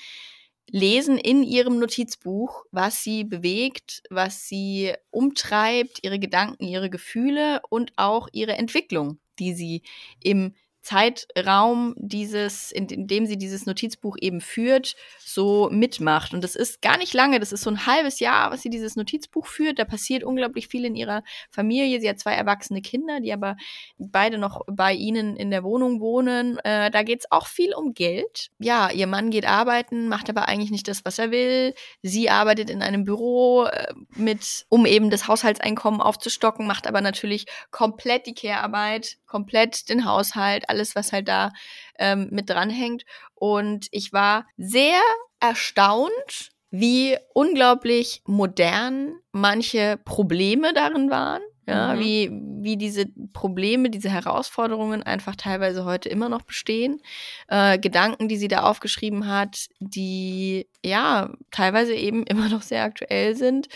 [0.69, 7.93] lesen in ihrem Notizbuch, was sie bewegt, was sie umtreibt, ihre Gedanken, ihre Gefühle und
[7.95, 9.81] auch ihre Entwicklung die sie
[10.21, 10.53] im
[10.89, 16.33] Zeitraum dieses, in, in, dem sie dieses Notizbuch eben führt, so mitmacht.
[16.33, 18.95] Und das ist gar nicht lange, das ist so ein halbes Jahr, was sie dieses
[18.95, 19.77] Notizbuch führt.
[19.77, 22.01] Da passiert unglaublich viel in ihrer Familie.
[22.01, 23.55] Sie hat zwei erwachsene Kinder, die aber
[23.99, 26.57] beide noch bei ihnen in der Wohnung wohnen.
[26.63, 28.49] Äh, da geht es auch viel um Geld.
[28.57, 31.75] Ja, ihr Mann geht arbeiten, macht aber eigentlich nicht das, was er will.
[32.01, 37.45] Sie arbeitet in einem Büro äh, mit, um eben das Haushaltseinkommen aufzustocken, macht aber natürlich
[37.69, 41.51] komplett die Care-Arbeit, komplett den Haushalt, alles, was halt da
[41.97, 43.03] ähm, mit dranhängt.
[43.35, 44.99] Und ich war sehr
[45.39, 51.41] erstaunt, wie unglaublich modern manche Probleme darin waren.
[51.67, 51.99] Ja, mhm.
[51.99, 52.31] wie,
[52.63, 56.99] wie diese Probleme, diese Herausforderungen einfach teilweise heute immer noch bestehen.
[57.47, 63.35] Äh, Gedanken, die sie da aufgeschrieben hat, die ja teilweise eben immer noch sehr aktuell
[63.35, 63.67] sind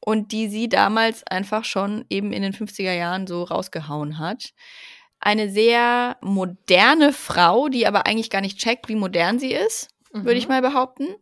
[0.00, 4.54] und die sie damals einfach schon eben in den 50er Jahren so rausgehauen hat
[5.22, 10.24] eine sehr moderne Frau, die aber eigentlich gar nicht checkt, wie modern sie ist, mhm.
[10.24, 10.54] würde ich mhm.
[10.54, 11.14] mal behaupten,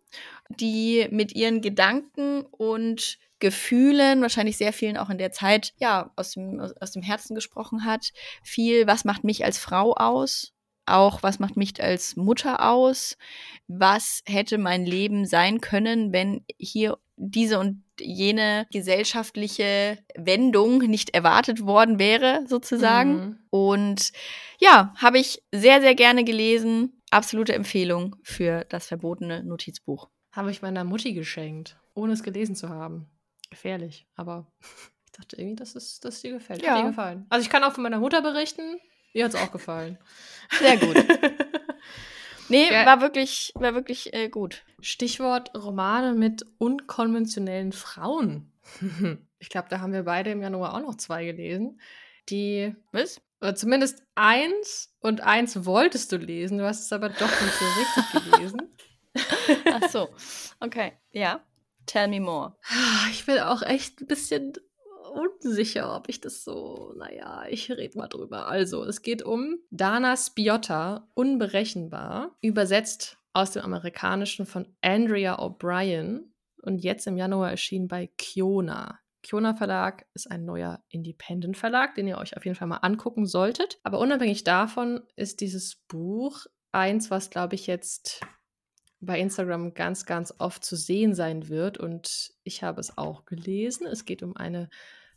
[0.48, 6.32] die mit ihren Gedanken und Gefühlen, wahrscheinlich sehr vielen auch in der Zeit, ja, aus
[6.32, 8.12] dem, aus dem Herzen gesprochen hat.
[8.42, 10.52] Viel, was macht mich als Frau aus?
[10.84, 13.16] Auch, was macht mich als Mutter aus?
[13.66, 21.66] Was hätte mein Leben sein können, wenn hier diese und jene gesellschaftliche Wendung nicht erwartet
[21.66, 23.12] worden wäre, sozusagen.
[23.12, 23.38] Mhm.
[23.50, 24.12] Und
[24.58, 27.02] ja, habe ich sehr, sehr gerne gelesen.
[27.10, 30.08] Absolute Empfehlung für das verbotene Notizbuch.
[30.32, 33.06] Habe ich meiner Mutti geschenkt, ohne es gelesen zu haben.
[33.50, 34.46] Gefährlich, aber
[35.04, 36.62] ich dachte irgendwie, dass es dass dir gefällt.
[36.62, 36.76] Ja.
[36.76, 37.26] Hat dir gefallen.
[37.28, 38.80] Also ich kann auch von meiner Mutter berichten.
[39.12, 39.98] Ihr hat es auch gefallen.
[40.58, 40.96] Sehr gut.
[42.50, 42.84] Nee, ja.
[42.84, 44.64] war wirklich, war wirklich äh, gut.
[44.80, 48.52] Stichwort Romane mit unkonventionellen Frauen.
[49.38, 51.80] ich glaube, da haben wir beide im Januar auch noch zwei gelesen.
[52.28, 52.74] Die.
[52.92, 53.20] Was?
[53.40, 56.58] Oder zumindest eins und eins wolltest du lesen.
[56.58, 58.62] Du hast es aber doch nicht so richtig gelesen.
[59.72, 60.08] Ach so.
[60.60, 60.92] Okay.
[61.12, 61.40] Ja.
[61.86, 62.54] Tell me more.
[63.10, 64.52] Ich will auch echt ein bisschen
[65.10, 68.48] unsicher, ob ich das so, naja, ich rede mal drüber.
[68.48, 76.32] Also, es geht um Dana Spiotta, unberechenbar, übersetzt aus dem Amerikanischen von Andrea O'Brien
[76.62, 78.98] und jetzt im Januar erschienen bei Kiona.
[79.22, 83.26] Kiona Verlag ist ein neuer Independent Verlag, den ihr euch auf jeden Fall mal angucken
[83.26, 83.78] solltet.
[83.82, 88.20] Aber unabhängig davon ist dieses Buch eins, was, glaube ich, jetzt
[89.00, 91.78] bei Instagram ganz, ganz oft zu sehen sein wird.
[91.78, 93.86] Und ich habe es auch gelesen.
[93.86, 94.68] Es geht um eine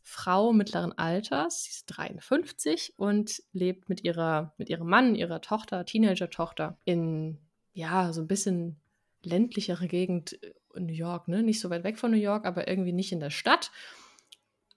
[0.03, 5.85] Frau mittleren Alters, sie ist 53 und lebt mit ihrer, mit ihrem Mann, ihrer Tochter,
[5.85, 7.39] Teenager-Tochter in,
[7.73, 8.81] ja, so ein bisschen
[9.23, 10.37] ländlichere Gegend
[10.75, 11.41] in New York, ne?
[11.41, 13.71] Nicht so weit weg von New York, aber irgendwie nicht in der Stadt.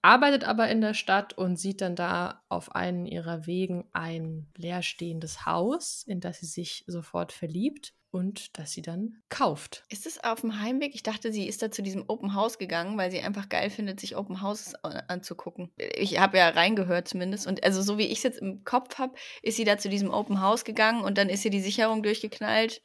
[0.01, 5.45] Arbeitet aber in der Stadt und sieht dann da auf einen ihrer Wegen ein leerstehendes
[5.45, 9.85] Haus, in das sie sich sofort verliebt und dass sie dann kauft.
[9.89, 10.95] Ist es auf dem Heimweg?
[10.95, 14.01] Ich dachte, sie ist da zu diesem Open House gegangen, weil sie einfach geil findet,
[14.01, 15.71] sich Open Houses anzugucken.
[15.77, 17.47] Ich habe ja reingehört zumindest.
[17.47, 20.11] Und also so wie ich es jetzt im Kopf habe, ist sie da zu diesem
[20.11, 22.81] Open House gegangen und dann ist ihr die Sicherung durchgeknallt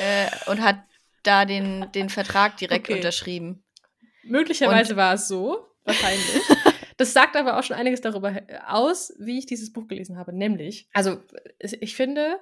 [0.00, 0.78] äh, und hat
[1.22, 2.96] da den, den Vertrag direkt okay.
[2.96, 3.64] unterschrieben.
[4.22, 6.42] Möglicherweise und, war es so, wahrscheinlich.
[6.98, 10.32] Das sagt aber auch schon einiges darüber aus, wie ich dieses Buch gelesen habe.
[10.32, 11.22] Nämlich, also
[11.60, 12.40] ich finde,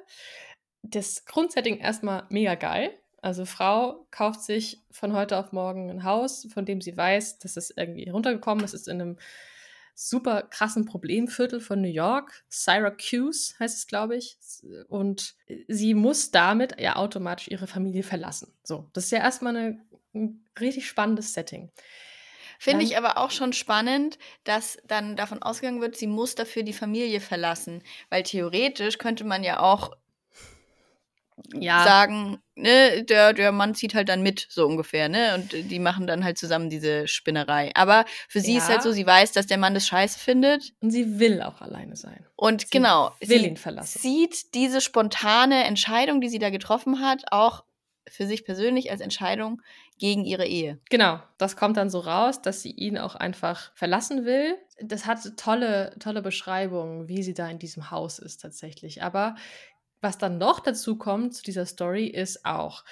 [0.91, 2.93] das Grundsetting erstmal mega geil.
[3.22, 7.57] Also Frau kauft sich von heute auf morgen ein Haus, von dem sie weiß, dass
[7.57, 9.18] es irgendwie runtergekommen ist, ist in einem
[9.95, 12.45] super krassen Problemviertel von New York.
[12.49, 14.39] Syracuse heißt es, glaube ich.
[14.89, 15.34] Und
[15.68, 18.53] sie muss damit ja automatisch ihre Familie verlassen.
[18.62, 19.80] So, das ist ja erstmal eine,
[20.14, 21.72] ein richtig spannendes Setting.
[22.59, 26.72] Finde ich aber auch schon spannend, dass dann davon ausgegangen wird, sie muss dafür die
[26.72, 27.82] Familie verlassen.
[28.09, 29.97] Weil theoretisch könnte man ja auch
[31.55, 31.84] ja.
[31.84, 35.34] sagen, ne, der, der Mann zieht halt dann mit, so ungefähr, ne?
[35.34, 37.70] Und die machen dann halt zusammen diese Spinnerei.
[37.74, 38.59] Aber für sie ja.
[38.59, 40.72] ist halt so, sie weiß, dass der Mann das scheiße findet.
[40.80, 42.26] Und sie will auch alleine sein.
[42.36, 43.99] Und sie genau, will ihn verlassen.
[43.99, 47.64] sieht diese spontane Entscheidung, die sie da getroffen hat, auch
[48.09, 49.61] für sich persönlich als Entscheidung
[49.99, 50.78] gegen ihre Ehe.
[50.90, 54.57] Genau, das kommt dann so raus, dass sie ihn auch einfach verlassen will.
[54.80, 59.03] Das hat tolle, tolle Beschreibungen, wie sie da in diesem Haus ist tatsächlich.
[59.03, 59.36] Aber
[60.07, 62.84] was dann noch dazu kommt zu dieser Story, ist auch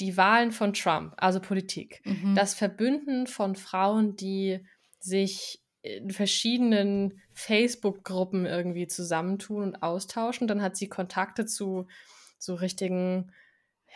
[0.00, 2.00] die Wahlen von Trump, also Politik.
[2.04, 2.34] Mhm.
[2.34, 4.64] Das Verbünden von Frauen, die
[4.98, 10.48] sich in verschiedenen Facebook-Gruppen irgendwie zusammentun und austauschen.
[10.48, 11.86] Dann hat sie Kontakte zu
[12.38, 13.32] so richtigen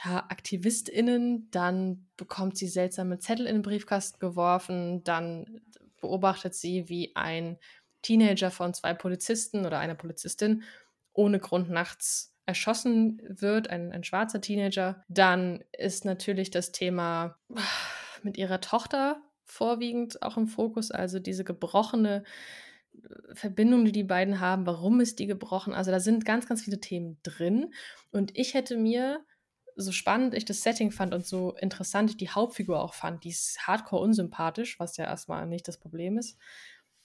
[0.04, 5.62] ja, AktivistInnen, dann bekommt sie seltsame Zettel in den Briefkasten geworfen, dann
[6.00, 7.58] beobachtet sie, wie ein
[8.02, 10.64] Teenager von zwei Polizisten oder einer Polizistin
[11.14, 15.04] ohne Grund nachts erschossen wird, ein, ein schwarzer Teenager.
[15.08, 17.36] Dann ist natürlich das Thema
[18.22, 22.24] mit ihrer Tochter vorwiegend auch im Fokus, also diese gebrochene
[22.94, 25.74] äh, Verbindung, die die beiden haben, warum ist die gebrochen?
[25.74, 27.72] Also da sind ganz, ganz viele Themen drin.
[28.10, 29.24] Und ich hätte mir
[29.76, 33.30] so spannend ich das Setting fand und so interessant ich die Hauptfigur auch fand, die
[33.30, 36.38] ist hardcore unsympathisch, was ja erstmal nicht das Problem ist,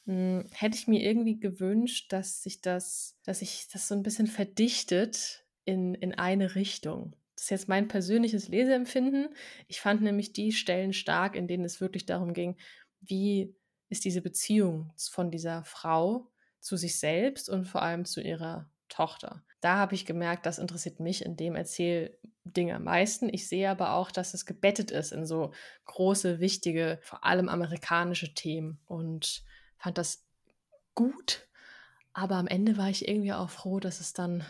[0.08, 4.28] hm, hätte ich mir irgendwie gewünscht, dass sich das, dass sich das so ein bisschen
[4.28, 7.14] verdichtet in, in eine Richtung.
[7.36, 9.28] Das ist jetzt mein persönliches Leseempfinden.
[9.68, 12.56] Ich fand nämlich die Stellen stark, in denen es wirklich darum ging,
[13.02, 13.54] wie
[13.90, 16.32] ist diese Beziehung von dieser Frau
[16.62, 19.44] zu sich selbst und vor allem zu ihrer Tochter.
[19.60, 23.28] Da habe ich gemerkt, das interessiert mich in dem Erzählding am meisten.
[23.32, 25.52] Ich sehe aber auch, dass es gebettet ist in so
[25.86, 29.44] große, wichtige, vor allem amerikanische Themen und
[29.78, 30.26] fand das
[30.96, 31.48] gut.
[32.14, 34.44] Aber am Ende war ich irgendwie auch froh, dass es dann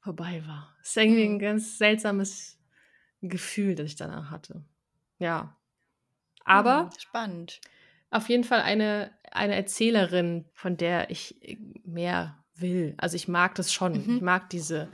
[0.00, 0.74] vorbei war.
[0.80, 1.38] Es ist irgendwie ein mhm.
[1.38, 2.58] ganz seltsames
[3.20, 4.64] Gefühl, das ich danach hatte.
[5.18, 5.56] Ja.
[6.44, 6.90] Aber.
[6.98, 7.60] Spannend.
[8.10, 11.36] Auf jeden Fall eine, eine Erzählerin, von der ich
[11.84, 12.94] mehr will.
[12.98, 13.92] Also ich mag das schon.
[13.92, 14.16] Mhm.
[14.16, 14.90] Ich mag diese,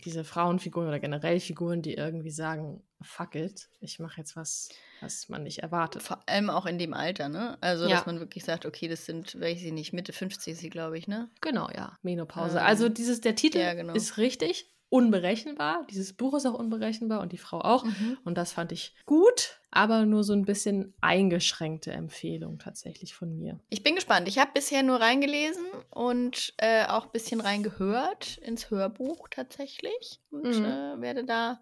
[0.00, 4.68] diese Frauenfiguren oder generell Figuren, die irgendwie sagen, fuck it, ich mache jetzt was,
[5.00, 6.02] was man nicht erwartet.
[6.02, 7.58] Vor allem auch in dem Alter, ne?
[7.60, 7.96] Also, ja.
[7.96, 10.98] dass man wirklich sagt, okay, das sind, weiß ich nicht, Mitte 50 ist sie, glaube
[10.98, 11.30] ich, ne?
[11.40, 12.58] Genau, ja, Menopause.
[12.58, 13.94] Ähm, also dieses, der Titel ja, genau.
[13.94, 15.86] ist richtig, unberechenbar.
[15.88, 17.84] Dieses Buch ist auch unberechenbar und die Frau auch.
[17.84, 18.18] Mhm.
[18.24, 23.58] Und das fand ich gut, aber nur so ein bisschen eingeschränkte Empfehlung tatsächlich von mir.
[23.70, 24.28] Ich bin gespannt.
[24.28, 30.58] Ich habe bisher nur reingelesen und äh, auch ein bisschen reingehört ins Hörbuch tatsächlich und
[30.58, 30.64] mhm.
[30.64, 31.60] äh, werde da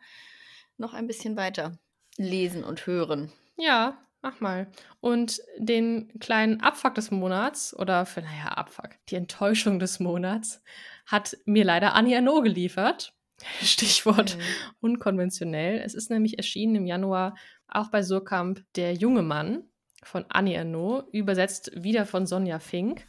[0.79, 1.79] noch ein bisschen weiter
[2.17, 3.31] lesen und hören.
[3.57, 4.69] Ja, mach mal.
[5.01, 10.63] Und den kleinen Abfuck des Monats, oder für, naja, Abfuck, die Enttäuschung des Monats,
[11.07, 13.15] hat mir leider Annie Arnaud geliefert.
[13.63, 14.43] Stichwort mhm.
[14.81, 15.81] unkonventionell.
[15.85, 17.37] Es ist nämlich erschienen im Januar
[17.69, 19.65] auch bei Surkamp Der junge Mann
[20.03, 23.05] von Annie Arnaud, übersetzt wieder von Sonja Fink.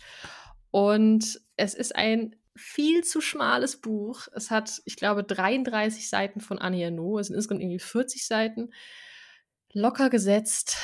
[0.72, 4.28] Und es ist ein viel zu schmales Buch.
[4.34, 7.22] Es hat, ich glaube, 33 Seiten von Annie Arnaud.
[7.22, 8.72] Es sind insgesamt irgendwie 40 Seiten.
[9.72, 10.78] Locker gesetzt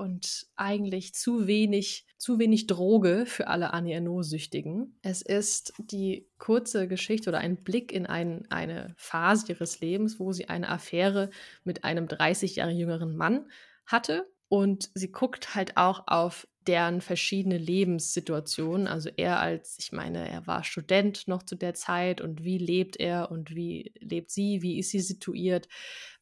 [0.00, 4.98] und eigentlich zu wenig, zu wenig Droge für alle Annie Ernaux-Süchtigen.
[5.02, 10.32] Es ist die kurze Geschichte oder ein Blick in ein, eine Phase ihres Lebens, wo
[10.32, 11.28] sie eine Affäre
[11.64, 13.50] mit einem 30 Jahre jüngeren Mann
[13.84, 14.26] hatte.
[14.48, 18.86] Und sie guckt halt auch auf deren verschiedene Lebenssituationen.
[18.86, 22.96] Also er als, ich meine, er war Student noch zu der Zeit und wie lebt
[23.00, 25.66] er und wie lebt sie, wie ist sie situiert,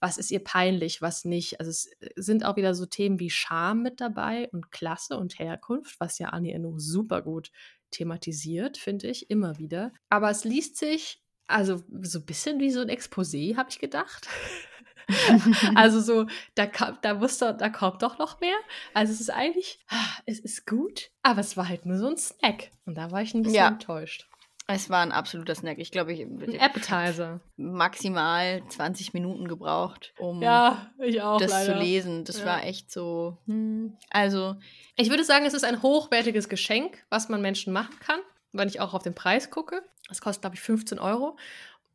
[0.00, 1.60] was ist ihr peinlich, was nicht.
[1.60, 5.38] Also es äh, sind auch wieder so Themen wie Scham mit dabei und Klasse und
[5.38, 7.50] Herkunft, was ja Annie Ennaux super gut
[7.90, 9.92] thematisiert, finde ich, immer wieder.
[10.08, 14.28] Aber es liest sich also so ein bisschen wie so ein Exposé, habe ich gedacht.
[15.74, 18.56] also so, da, kam, da wusste, da kommt doch noch mehr.
[18.94, 22.16] Also es ist eigentlich, ah, es ist gut, aber es war halt nur so ein
[22.16, 22.70] Snack.
[22.84, 23.68] Und da war ich ein bisschen ja.
[23.68, 24.28] enttäuscht.
[24.70, 25.78] Es war ein absoluter Snack.
[25.78, 27.40] Ich glaube, ich ein Appetizer.
[27.56, 30.90] maximal 20 Minuten gebraucht, um ja,
[31.22, 31.72] auch, das leider.
[31.72, 32.24] zu lesen.
[32.24, 32.44] Das ja.
[32.44, 33.38] war echt so.
[33.46, 33.96] Hm.
[34.10, 34.56] Also.
[34.96, 38.20] Ich würde sagen, es ist ein hochwertiges Geschenk, was man Menschen machen kann,
[38.52, 39.82] wenn ich auch auf den Preis gucke.
[40.10, 41.38] Es kostet, glaube ich, 15 Euro.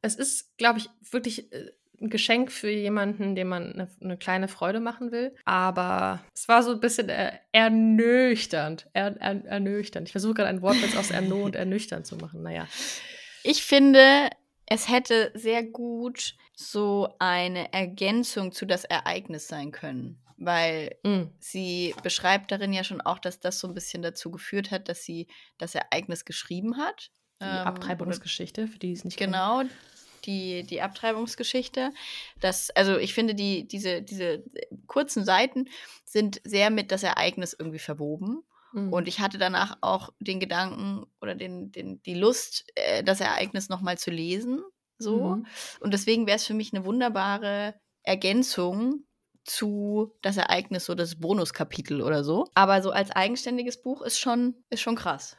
[0.02, 1.72] Es ist, glaube ich, wirklich äh,
[2.04, 5.34] ein Geschenk für jemanden, dem man eine, eine, kleine Freude machen will.
[5.46, 8.90] Aber es war so ein bisschen äh, ernüchternd.
[8.94, 10.08] Er, er, ernüchternd.
[10.08, 12.44] Ich versuche gerade ein Wort jetzt aus erno und ernüchternd zu machen.
[12.44, 12.68] Naja.
[13.44, 14.30] Ich finde,
[14.66, 20.20] es hätte sehr gut so eine Ergänzung zu das Ereignis sein können.
[20.38, 21.24] Weil mm.
[21.40, 25.04] sie beschreibt darin ja schon auch, dass das so ein bisschen dazu geführt hat, dass
[25.04, 25.28] sie
[25.58, 27.12] das Ereignis geschrieben hat.
[27.42, 29.72] Die ähm, Abtreibungsgeschichte, für die es nicht Genau, kennen.
[30.26, 31.92] Die, die Abtreibungsgeschichte.
[32.40, 34.44] Das, also ich finde, die, diese, diese
[34.88, 35.66] kurzen Seiten
[36.06, 38.44] sind sehr mit das Ereignis irgendwie verwoben.
[38.74, 38.92] Mhm.
[38.92, 43.70] Und ich hatte danach auch den Gedanken oder den, den, die Lust, äh, das Ereignis
[43.70, 44.62] nochmal zu lesen.
[44.98, 45.36] So.
[45.36, 45.46] Mhm.
[45.80, 49.06] Und deswegen wäre es für mich eine wunderbare Ergänzung
[49.46, 52.48] zu das Ereignis, so das Bonuskapitel oder so.
[52.56, 55.38] Aber so als eigenständiges Buch ist schon, ist schon krass.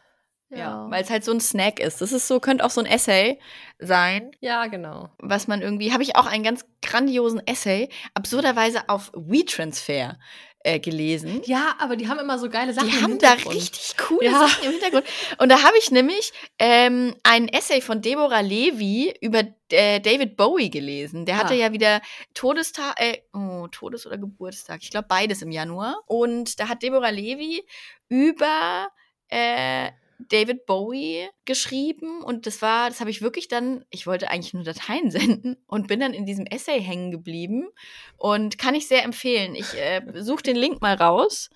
[0.50, 2.00] Ja, ja weil es halt so ein Snack ist.
[2.00, 3.38] Das ist so, könnte auch so ein Essay
[3.78, 4.30] sein.
[4.40, 5.10] Ja, genau.
[5.18, 10.18] Was man irgendwie, habe ich auch einen ganz grandiosen Essay, absurderweise auf WeTransfer
[10.64, 11.42] äh, gelesen.
[11.44, 12.88] Ja, aber die haben immer so geile Sachen.
[12.88, 14.38] Die haben da richtig coole ja.
[14.48, 15.04] Sachen im Hintergrund.
[15.38, 20.70] Und da habe ich nämlich ähm, ein Essay von Deborah Levy über äh, David Bowie
[20.70, 21.26] gelesen.
[21.26, 21.56] Der hatte ah.
[21.56, 22.00] ja wieder
[22.32, 24.80] Todestag, äh, oh, Todes- oder Geburtstag.
[24.82, 26.02] Ich glaube beides im Januar.
[26.06, 27.62] Und da hat Deborah Levy
[28.08, 28.88] über
[29.28, 34.54] äh, David Bowie geschrieben und das war, das habe ich wirklich dann, ich wollte eigentlich
[34.54, 37.68] nur Dateien senden und bin dann in diesem Essay hängen geblieben
[38.16, 39.54] und kann ich sehr empfehlen.
[39.54, 41.50] Ich äh, suche den Link mal raus.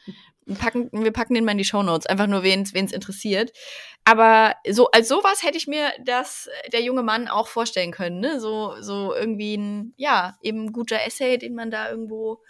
[0.59, 3.53] Packen, wir packen den mal in die Show Notes, einfach nur wen es interessiert.
[4.05, 8.41] Aber so als sowas hätte ich mir das der junge Mann auch vorstellen können, ne?
[8.41, 12.41] So so irgendwie ein ja eben guter Essay, den man da irgendwo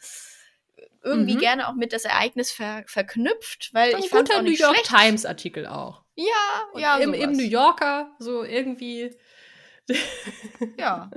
[1.03, 1.41] irgendwie mhm.
[1.41, 4.83] gerne auch mit das Ereignis ver verknüpft, weil Ein ich fand auch nicht New York
[4.85, 6.03] Times Artikel auch.
[6.15, 6.25] Ja,
[6.73, 9.17] Und ja, im, im New Yorker so irgendwie.
[10.79, 11.11] ja.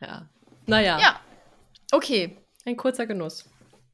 [0.00, 0.28] Ja.
[0.66, 0.98] Naja.
[0.98, 1.20] Ja.
[1.92, 2.36] Okay.
[2.64, 3.44] Ein kurzer Genuss.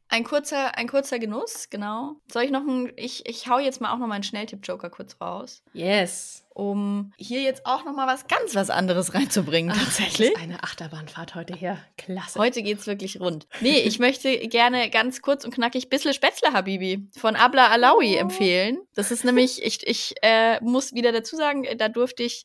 [0.08, 2.16] Ein kurzer, ein kurzer Genuss, genau.
[2.30, 5.20] Soll ich noch ein, ich, ich hau jetzt mal auch noch mal einen Schnelltipp-Joker kurz
[5.20, 5.62] raus.
[5.72, 10.36] Yes um hier jetzt auch noch mal was ganz was anderes reinzubringen Ach, tatsächlich.
[10.38, 11.78] eine Achterbahnfahrt heute her.
[11.96, 12.38] Klasse.
[12.38, 13.46] Heute geht's wirklich rund.
[13.60, 18.20] Nee, ich möchte gerne ganz kurz und knackig Bissle Spätzle Habibi von Abla Alawi oh.
[18.20, 18.78] empfehlen.
[18.94, 22.44] Das ist nämlich ich ich äh, muss wieder dazu sagen, da durfte ich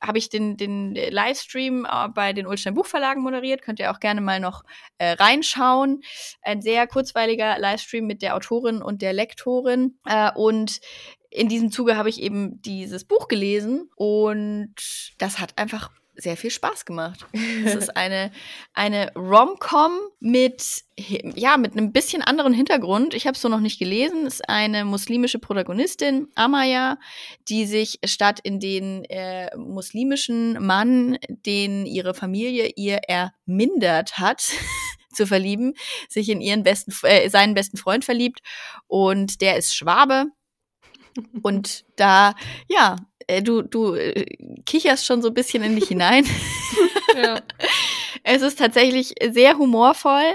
[0.00, 4.20] habe ich den den Livestream äh, bei den Ulstein Buchverlagen moderiert, könnt ihr auch gerne
[4.20, 4.62] mal noch
[4.98, 6.02] äh, reinschauen.
[6.42, 10.80] Ein sehr kurzweiliger Livestream mit der Autorin und der Lektorin äh, und
[11.30, 14.74] in diesem Zuge habe ich eben dieses Buch gelesen und
[15.18, 17.26] das hat einfach sehr viel Spaß gemacht.
[17.64, 18.30] Es ist eine,
[18.74, 23.14] eine Rom-Com mit, ja, mit einem bisschen anderen Hintergrund.
[23.14, 24.26] Ich habe es so noch nicht gelesen.
[24.26, 26.98] Es ist eine muslimische Protagonistin, Amaya,
[27.48, 34.52] die sich statt in den äh, muslimischen Mann, den ihre Familie ihr ermindert hat,
[35.14, 35.74] zu verlieben,
[36.08, 38.40] sich in ihren besten, äh, seinen besten Freund verliebt.
[38.86, 40.26] Und der ist Schwabe
[41.42, 42.34] und da,
[42.68, 42.96] ja,
[43.26, 44.24] äh, du, du äh,
[44.66, 46.26] kicherst schon so ein bisschen in dich hinein.
[47.16, 47.40] ja.
[48.22, 50.34] Es ist tatsächlich sehr humorvoll.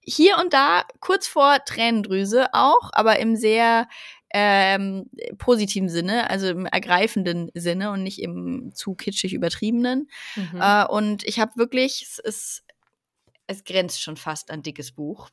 [0.00, 3.88] Hier und da kurz vor Tränendrüse auch, aber im sehr
[4.32, 10.08] ähm, positiven Sinne, also im ergreifenden Sinne und nicht im zu kitschig übertriebenen.
[10.36, 10.60] Mhm.
[10.60, 12.64] Äh, und ich habe wirklich, es ist
[13.50, 15.28] es grenzt schon fast an dickes Buch.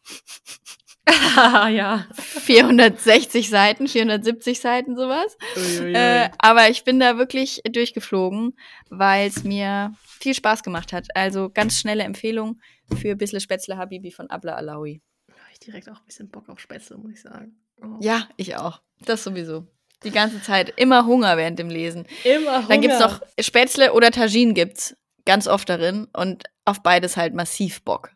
[1.70, 2.06] ja.
[2.14, 5.38] 460 Seiten, 470 Seiten, sowas.
[5.80, 8.58] Äh, aber ich bin da wirklich durchgeflogen,
[8.90, 11.08] weil es mir viel Spaß gemacht hat.
[11.16, 12.60] Also ganz schnelle Empfehlung
[13.00, 15.02] für Bissle Spätzle Habibi von Abla Alawi.
[15.30, 17.56] Habe ich direkt auch ein bisschen Bock auf Spätzle, muss ich sagen.
[17.82, 17.98] Oh.
[18.00, 18.82] Ja, ich auch.
[19.06, 19.68] Das sowieso.
[20.04, 20.74] Die ganze Zeit.
[20.78, 22.06] Immer Hunger während dem Lesen.
[22.24, 22.68] Immer Hunger.
[22.68, 24.96] Dann gibt es noch Spätzle oder Tagine gibt's
[25.26, 28.12] ganz oft darin und auf beides halt massiv Bock.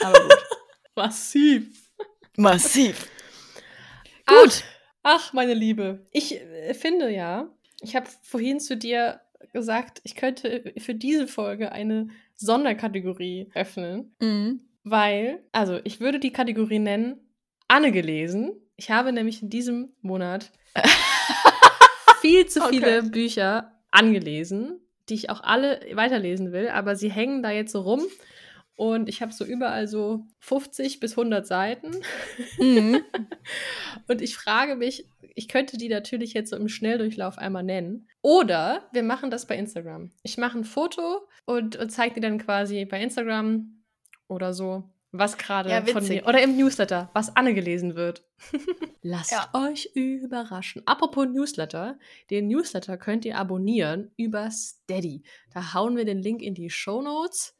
[0.00, 0.44] Aber gut.
[0.96, 1.83] massiv.
[2.36, 3.08] Massiv.
[4.26, 4.64] Gut.
[5.02, 6.06] Ach, ach, meine Liebe.
[6.10, 7.48] Ich äh, finde ja,
[7.80, 9.20] ich habe vorhin zu dir
[9.52, 14.14] gesagt, ich könnte für diese Folge eine Sonderkategorie öffnen.
[14.20, 14.60] Mhm.
[14.82, 17.20] Weil, also ich würde die Kategorie nennen,
[17.68, 18.52] Anne gelesen.
[18.76, 20.50] Ich habe nämlich in diesem Monat
[22.20, 23.10] viel zu viele okay.
[23.10, 28.02] Bücher angelesen die ich auch alle weiterlesen will, aber sie hängen da jetzt so rum.
[28.76, 31.92] Und ich habe so überall so 50 bis 100 Seiten.
[32.58, 33.02] Mhm.
[34.08, 38.08] und ich frage mich, ich könnte die natürlich jetzt so im Schnelldurchlauf einmal nennen.
[38.20, 40.10] Oder wir machen das bei Instagram.
[40.22, 43.82] Ich mache ein Foto und, und zeige dir dann quasi bei Instagram
[44.28, 44.84] oder so
[45.16, 48.24] was gerade ja, von mir oder im Newsletter, was Anne gelesen wird.
[49.02, 49.48] Lasst ja.
[49.52, 50.82] euch überraschen.
[50.86, 51.98] Apropos Newsletter,
[52.30, 55.22] den Newsletter könnt ihr abonnieren über Steady.
[55.52, 57.56] Da hauen wir den Link in die Show Notes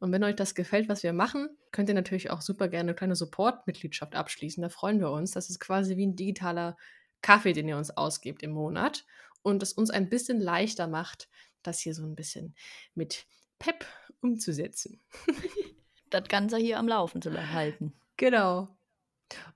[0.00, 2.94] Und wenn euch das gefällt, was wir machen, könnt ihr natürlich auch super gerne eine
[2.94, 4.62] kleine Support-Mitgliedschaft abschließen.
[4.62, 5.30] Da freuen wir uns.
[5.30, 6.76] Das ist quasi wie ein digitaler
[7.22, 9.04] Kaffee, den ihr uns ausgebt im Monat
[9.42, 11.28] und es uns ein bisschen leichter macht,
[11.62, 12.54] das hier so ein bisschen
[12.94, 13.26] mit
[13.58, 13.86] Pep
[14.20, 15.00] umzusetzen.
[16.10, 17.94] das Ganze hier am Laufen zu halten.
[18.16, 18.68] Genau.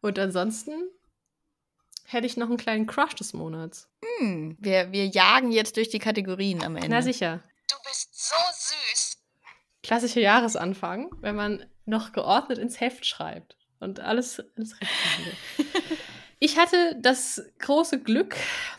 [0.00, 0.72] Und ansonsten
[2.04, 3.88] hätte ich noch einen kleinen Crush des Monats.
[4.18, 6.88] Hm, wir, wir jagen jetzt durch die Kategorien am Ende.
[6.88, 7.42] Na sicher.
[7.70, 8.67] Du bist so süß.
[9.88, 14.92] Klassischer Jahresanfang, wenn man noch geordnet ins Heft schreibt und alles, alles recht
[16.40, 18.36] Ich hatte das große Glück,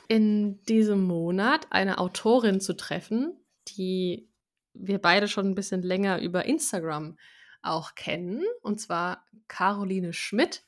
[0.08, 3.34] in diesem Monat eine Autorin zu treffen,
[3.70, 4.30] die
[4.76, 7.18] wir beide schon ein bisschen länger über Instagram
[7.64, 10.62] auch kennen, und zwar Caroline Schmidt.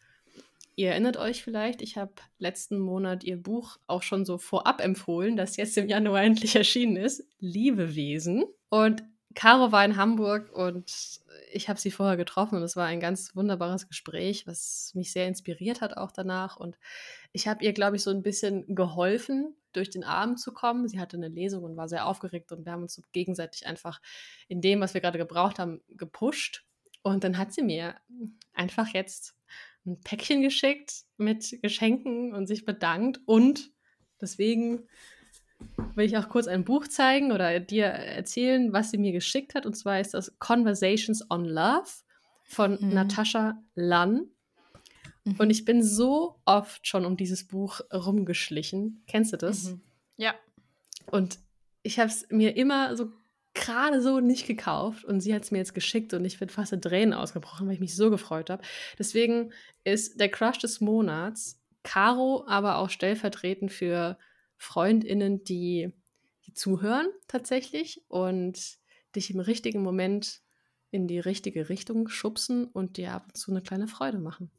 [0.76, 5.38] Ihr erinnert euch vielleicht, ich habe letzten Monat ihr Buch auch schon so vorab empfohlen,
[5.38, 8.46] das jetzt im Januar endlich erschienen ist, Liebewesen.
[8.70, 11.22] Und Caro war in Hamburg und
[11.52, 15.28] ich habe sie vorher getroffen und es war ein ganz wunderbares Gespräch, was mich sehr
[15.28, 16.58] inspiriert hat auch danach.
[16.58, 16.78] Und
[17.32, 20.88] ich habe ihr, glaube ich, so ein bisschen geholfen, durch den Abend zu kommen.
[20.88, 24.02] Sie hatte eine Lesung und war sehr aufgeregt und wir haben uns so gegenseitig einfach
[24.48, 26.66] in dem, was wir gerade gebraucht haben, gepusht.
[27.04, 27.96] Und dann hat sie mir
[28.54, 29.36] einfach jetzt
[29.86, 33.72] ein Päckchen geschickt mit Geschenken und sich bedankt und
[34.20, 34.88] deswegen
[35.96, 39.66] will ich auch kurz ein Buch zeigen oder dir erzählen, was sie mir geschickt hat.
[39.66, 41.90] Und zwar ist das Conversations on Love
[42.44, 42.94] von mhm.
[42.94, 44.28] Natascha Lann.
[45.24, 45.36] Mhm.
[45.38, 49.04] Und ich bin so oft schon um dieses Buch rumgeschlichen.
[49.08, 49.72] Kennst du das?
[49.72, 49.82] Mhm.
[50.18, 50.34] Ja.
[51.10, 51.40] Und
[51.84, 53.12] ich habe es mir immer so
[53.54, 56.72] gerade so nicht gekauft und sie hat es mir jetzt geschickt und ich bin fast
[56.72, 58.64] in Tränen ausgebrochen, weil ich mich so gefreut habe.
[58.98, 59.52] Deswegen
[59.84, 64.18] ist der Crush des Monats Caro, aber auch stellvertretend für
[64.62, 65.92] FreundInnen, die,
[66.46, 68.78] die zuhören tatsächlich und
[69.16, 70.42] dich im richtigen Moment
[70.92, 74.52] in die richtige Richtung schubsen und dir ab und zu eine kleine Freude machen.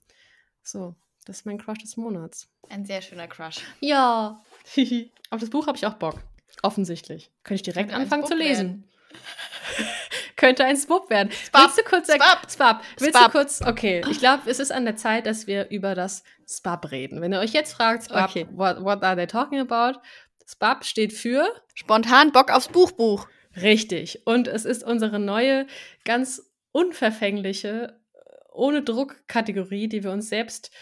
[0.62, 2.48] So, das ist mein Crush des Monats.
[2.68, 3.61] Ein sehr schöner Crush.
[3.80, 4.42] Ja.
[5.30, 6.20] Auf das Buch habe ich auch Bock.
[6.62, 7.30] Offensichtlich.
[7.44, 8.84] Könnte ich direkt Könnte anfangen zu lesen.
[10.43, 11.30] Könnte ein Spub werden.
[11.30, 11.66] Spab.
[11.66, 12.12] Willst du kurz?
[12.12, 12.51] Spab.
[12.51, 12.82] Spab.
[12.99, 13.32] Willst Spab.
[13.32, 13.62] du kurz?
[13.62, 17.20] Okay, ich glaube, es ist an der Zeit, dass wir über das Spab reden.
[17.20, 18.49] Wenn ihr euch jetzt fragt, Spab, okay.
[18.51, 20.01] what, what are they talking about?
[20.45, 23.28] Spab steht für spontan Bock aufs Buchbuch.
[23.55, 24.26] Richtig.
[24.26, 25.68] Und es ist unsere neue,
[26.05, 28.01] ganz unverfängliche,
[28.53, 30.72] ohne Druck-Kategorie, die wir uns selbst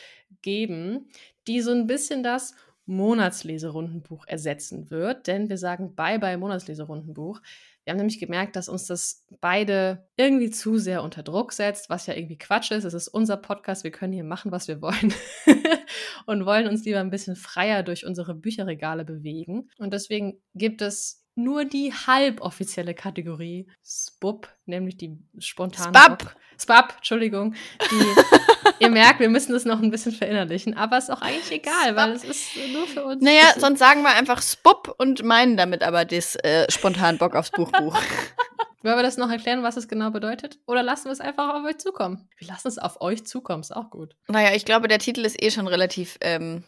[0.41, 1.11] geben,
[1.47, 2.55] die so ein bisschen das
[2.87, 5.27] Monatsleserundenbuch ersetzen wird.
[5.27, 7.43] Denn wir sagen Bye-bye Monatsleserundenbuch.
[7.91, 12.07] Wir haben nämlich gemerkt, dass uns das beide irgendwie zu sehr unter Druck setzt, was
[12.07, 12.85] ja irgendwie Quatsch ist.
[12.85, 15.13] Es ist unser Podcast, wir können hier machen, was wir wollen
[16.27, 19.71] und wollen uns lieber ein bisschen freier durch unsere Bücherregale bewegen.
[19.79, 26.37] Und deswegen gibt es nur die halboffizielle Kategorie SPUB, nämlich die spontane Spab.
[26.59, 27.55] Spab, Entschuldigung.
[27.91, 31.51] Die, ihr merkt, wir müssen das noch ein bisschen verinnerlichen, aber es ist auch eigentlich
[31.51, 31.97] egal, Spab.
[31.97, 33.23] weil es ist nur für uns.
[33.23, 37.51] Naja, sonst sagen wir einfach SPUB und meinen damit aber das äh, spontan Bock aufs
[37.51, 37.99] Buchbuch.
[38.83, 40.59] Wollen wir das noch erklären, was es genau bedeutet?
[40.67, 42.29] Oder lassen wir es einfach auf euch zukommen?
[42.39, 44.17] Wir lassen es auf euch zukommen, ist auch gut.
[44.29, 46.65] Naja, ich glaube, der Titel ist eh schon relativ ähm,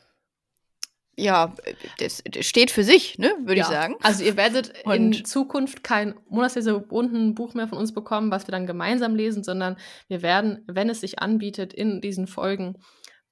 [1.23, 1.55] ja,
[1.99, 3.65] das, das, steht für sich, ne, würde ja.
[3.65, 3.97] ich sagen.
[4.03, 8.53] Also ihr werdet und in Zukunft kein monatslese Buch mehr von uns bekommen, was wir
[8.53, 9.77] dann gemeinsam lesen, sondern
[10.09, 12.79] wir werden, wenn es sich anbietet, in diesen Folgen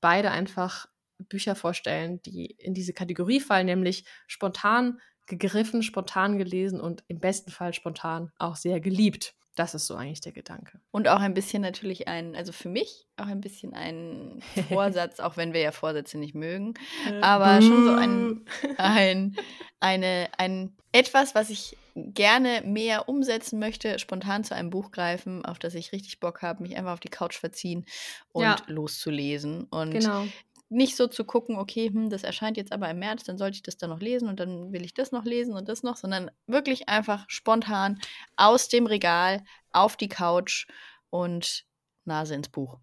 [0.01, 0.86] beide einfach
[1.18, 7.51] Bücher vorstellen, die in diese Kategorie fallen, nämlich spontan gegriffen, spontan gelesen und im besten
[7.51, 9.34] Fall spontan auch sehr geliebt.
[9.57, 10.81] Das ist so eigentlich der Gedanke.
[10.91, 15.37] Und auch ein bisschen natürlich ein, also für mich auch ein bisschen ein Vorsatz, auch
[15.37, 16.75] wenn wir ja Vorsätze nicht mögen,
[17.09, 18.45] äh, aber schon so ein,
[18.79, 19.37] ein,
[19.81, 25.59] eine, ein etwas, was ich gerne mehr umsetzen möchte, spontan zu einem Buch greifen, auf
[25.59, 27.85] das ich richtig Bock habe, mich einfach auf die Couch verziehen
[28.33, 28.57] und ja.
[28.67, 29.65] loszulesen.
[29.65, 30.27] Und genau
[30.71, 33.62] nicht so zu gucken, okay, hm, das erscheint jetzt aber im März, dann sollte ich
[33.62, 36.31] das dann noch lesen und dann will ich das noch lesen und das noch, sondern
[36.47, 38.01] wirklich einfach spontan
[38.37, 40.66] aus dem Regal auf die Couch
[41.11, 41.66] und
[42.05, 42.79] Nase ins Buch.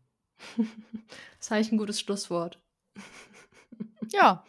[1.39, 2.59] Das ist eigentlich ein gutes Schlusswort.
[4.13, 4.45] Ja.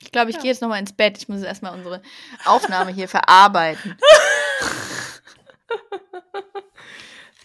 [0.00, 0.42] Ich glaube, ich ja.
[0.42, 1.16] gehe jetzt nochmal ins Bett.
[1.16, 2.02] Ich muss erstmal unsere
[2.44, 3.96] Aufnahme hier verarbeiten.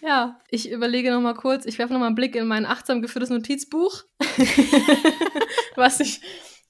[0.02, 3.02] Ja, ich überlege noch mal kurz, ich werfe noch mal einen Blick in mein achtsam
[3.02, 4.02] geführtes Notizbuch,
[5.76, 6.20] was, ich,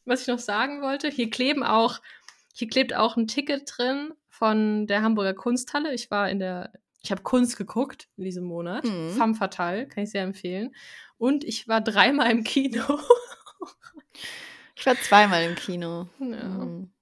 [0.04, 1.08] was ich noch sagen wollte.
[1.08, 2.02] Hier kleben auch,
[2.52, 5.94] hier klebt auch ein Ticket drin von der Hamburger Kunsthalle.
[5.94, 8.84] Ich war in der, ich habe Kunst geguckt in diesem Monat.
[8.84, 9.12] Mhm.
[9.12, 10.74] Femme Fatale, kann ich sehr empfehlen.
[11.16, 13.00] Und ich war dreimal im Kino.
[14.76, 16.06] ich war zweimal im Kino.
[16.18, 16.48] Ja.
[16.48, 16.92] Mhm.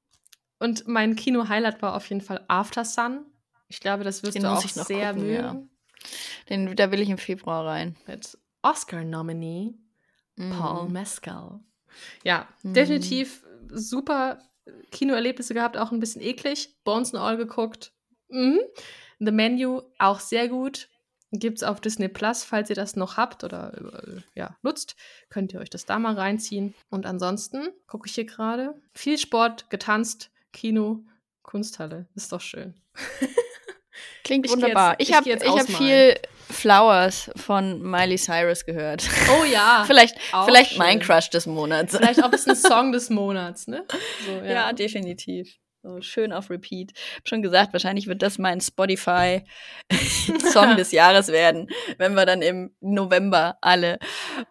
[0.60, 3.24] Und mein Kino-Highlight war auf jeden Fall After Sun.
[3.66, 5.42] Ich glaube, das wirst Den du auch sehr gucken, mögen.
[5.42, 5.62] Ja.
[6.48, 7.96] Den, da will ich im Februar rein.
[8.06, 9.74] Mit Oscar-Nominee
[10.36, 10.92] Paul Mhm.
[10.92, 11.60] Mescal.
[12.24, 12.74] Ja, Mhm.
[12.74, 14.38] definitiv super
[14.90, 16.76] Kinoerlebnisse gehabt, auch ein bisschen eklig.
[16.84, 17.92] Bones and All geguckt.
[18.28, 18.60] Mhm.
[19.18, 20.88] The Menu auch sehr gut.
[21.32, 24.96] Gibt's auf Disney Plus, falls ihr das noch habt oder äh, ja, nutzt,
[25.28, 26.74] könnt ihr euch das da mal reinziehen.
[26.88, 28.74] Und ansonsten gucke ich hier gerade.
[28.94, 31.04] Viel Sport, getanzt, Kino,
[31.42, 32.08] Kunsthalle.
[32.16, 32.74] Ist doch schön.
[34.24, 34.92] Klingt Ich wunderbar.
[34.92, 36.16] jetzt- ich ich habe jetzt ich hab viel
[36.50, 39.04] Flowers von Miley Cyrus gehört.
[39.40, 39.84] Oh ja.
[39.86, 40.78] vielleicht auch vielleicht schön.
[40.78, 41.96] mein Crush des Monats.
[41.96, 43.84] Vielleicht auch ein Song des Monats, ne?
[44.26, 45.56] So, Ja, definitiv.
[45.82, 46.92] So schön auf Repeat.
[47.16, 49.46] Hab schon gesagt, wahrscheinlich wird das mein Spotify-Song
[50.76, 53.98] des Jahres werden, wenn wir dann im November alle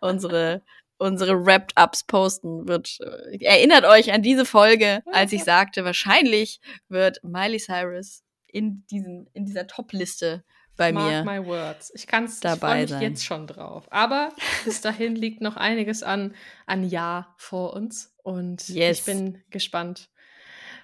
[0.02, 0.64] unsere,
[0.98, 2.68] unsere Wrapped-Ups posten.
[2.68, 8.86] Wird, äh, erinnert euch an diese Folge, als ich sagte, wahrscheinlich wird Miley Cyrus in,
[8.88, 10.44] diesen, in dieser Top-Liste
[10.76, 11.40] bei Mark mir.
[11.40, 11.92] my words.
[11.94, 13.86] Ich kann es dabei dabei mich jetzt schon drauf.
[13.92, 14.30] Aber
[14.66, 16.34] bis dahin liegt noch einiges an,
[16.66, 18.16] an Jahr vor uns.
[18.24, 19.00] Und Yes.
[19.00, 20.10] ich bin gespannt,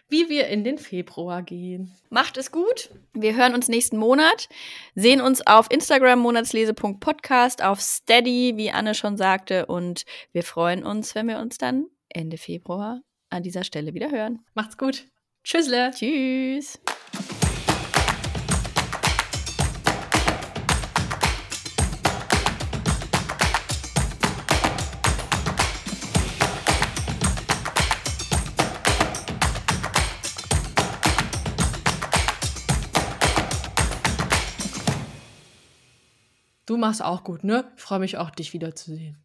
[0.10, 1.96] wie wir in den Februar gehen.
[2.10, 2.92] Macht es gut.
[3.14, 4.50] Wir hören uns nächsten Monat.
[4.96, 9.66] Sehen uns auf Instagram monatslese.podcast, auf Steady, wie Anne schon sagte.
[9.66, 14.46] Und wir freuen uns, wenn wir uns dann Ende Februar an dieser Stelle wieder hören.
[14.54, 15.06] Macht's gut.
[15.44, 15.92] Tschüssle.
[15.92, 16.80] Tschüss.
[36.66, 37.66] Du machst auch gut, ne?
[37.76, 39.18] Freue mich auch, dich wiederzusehen.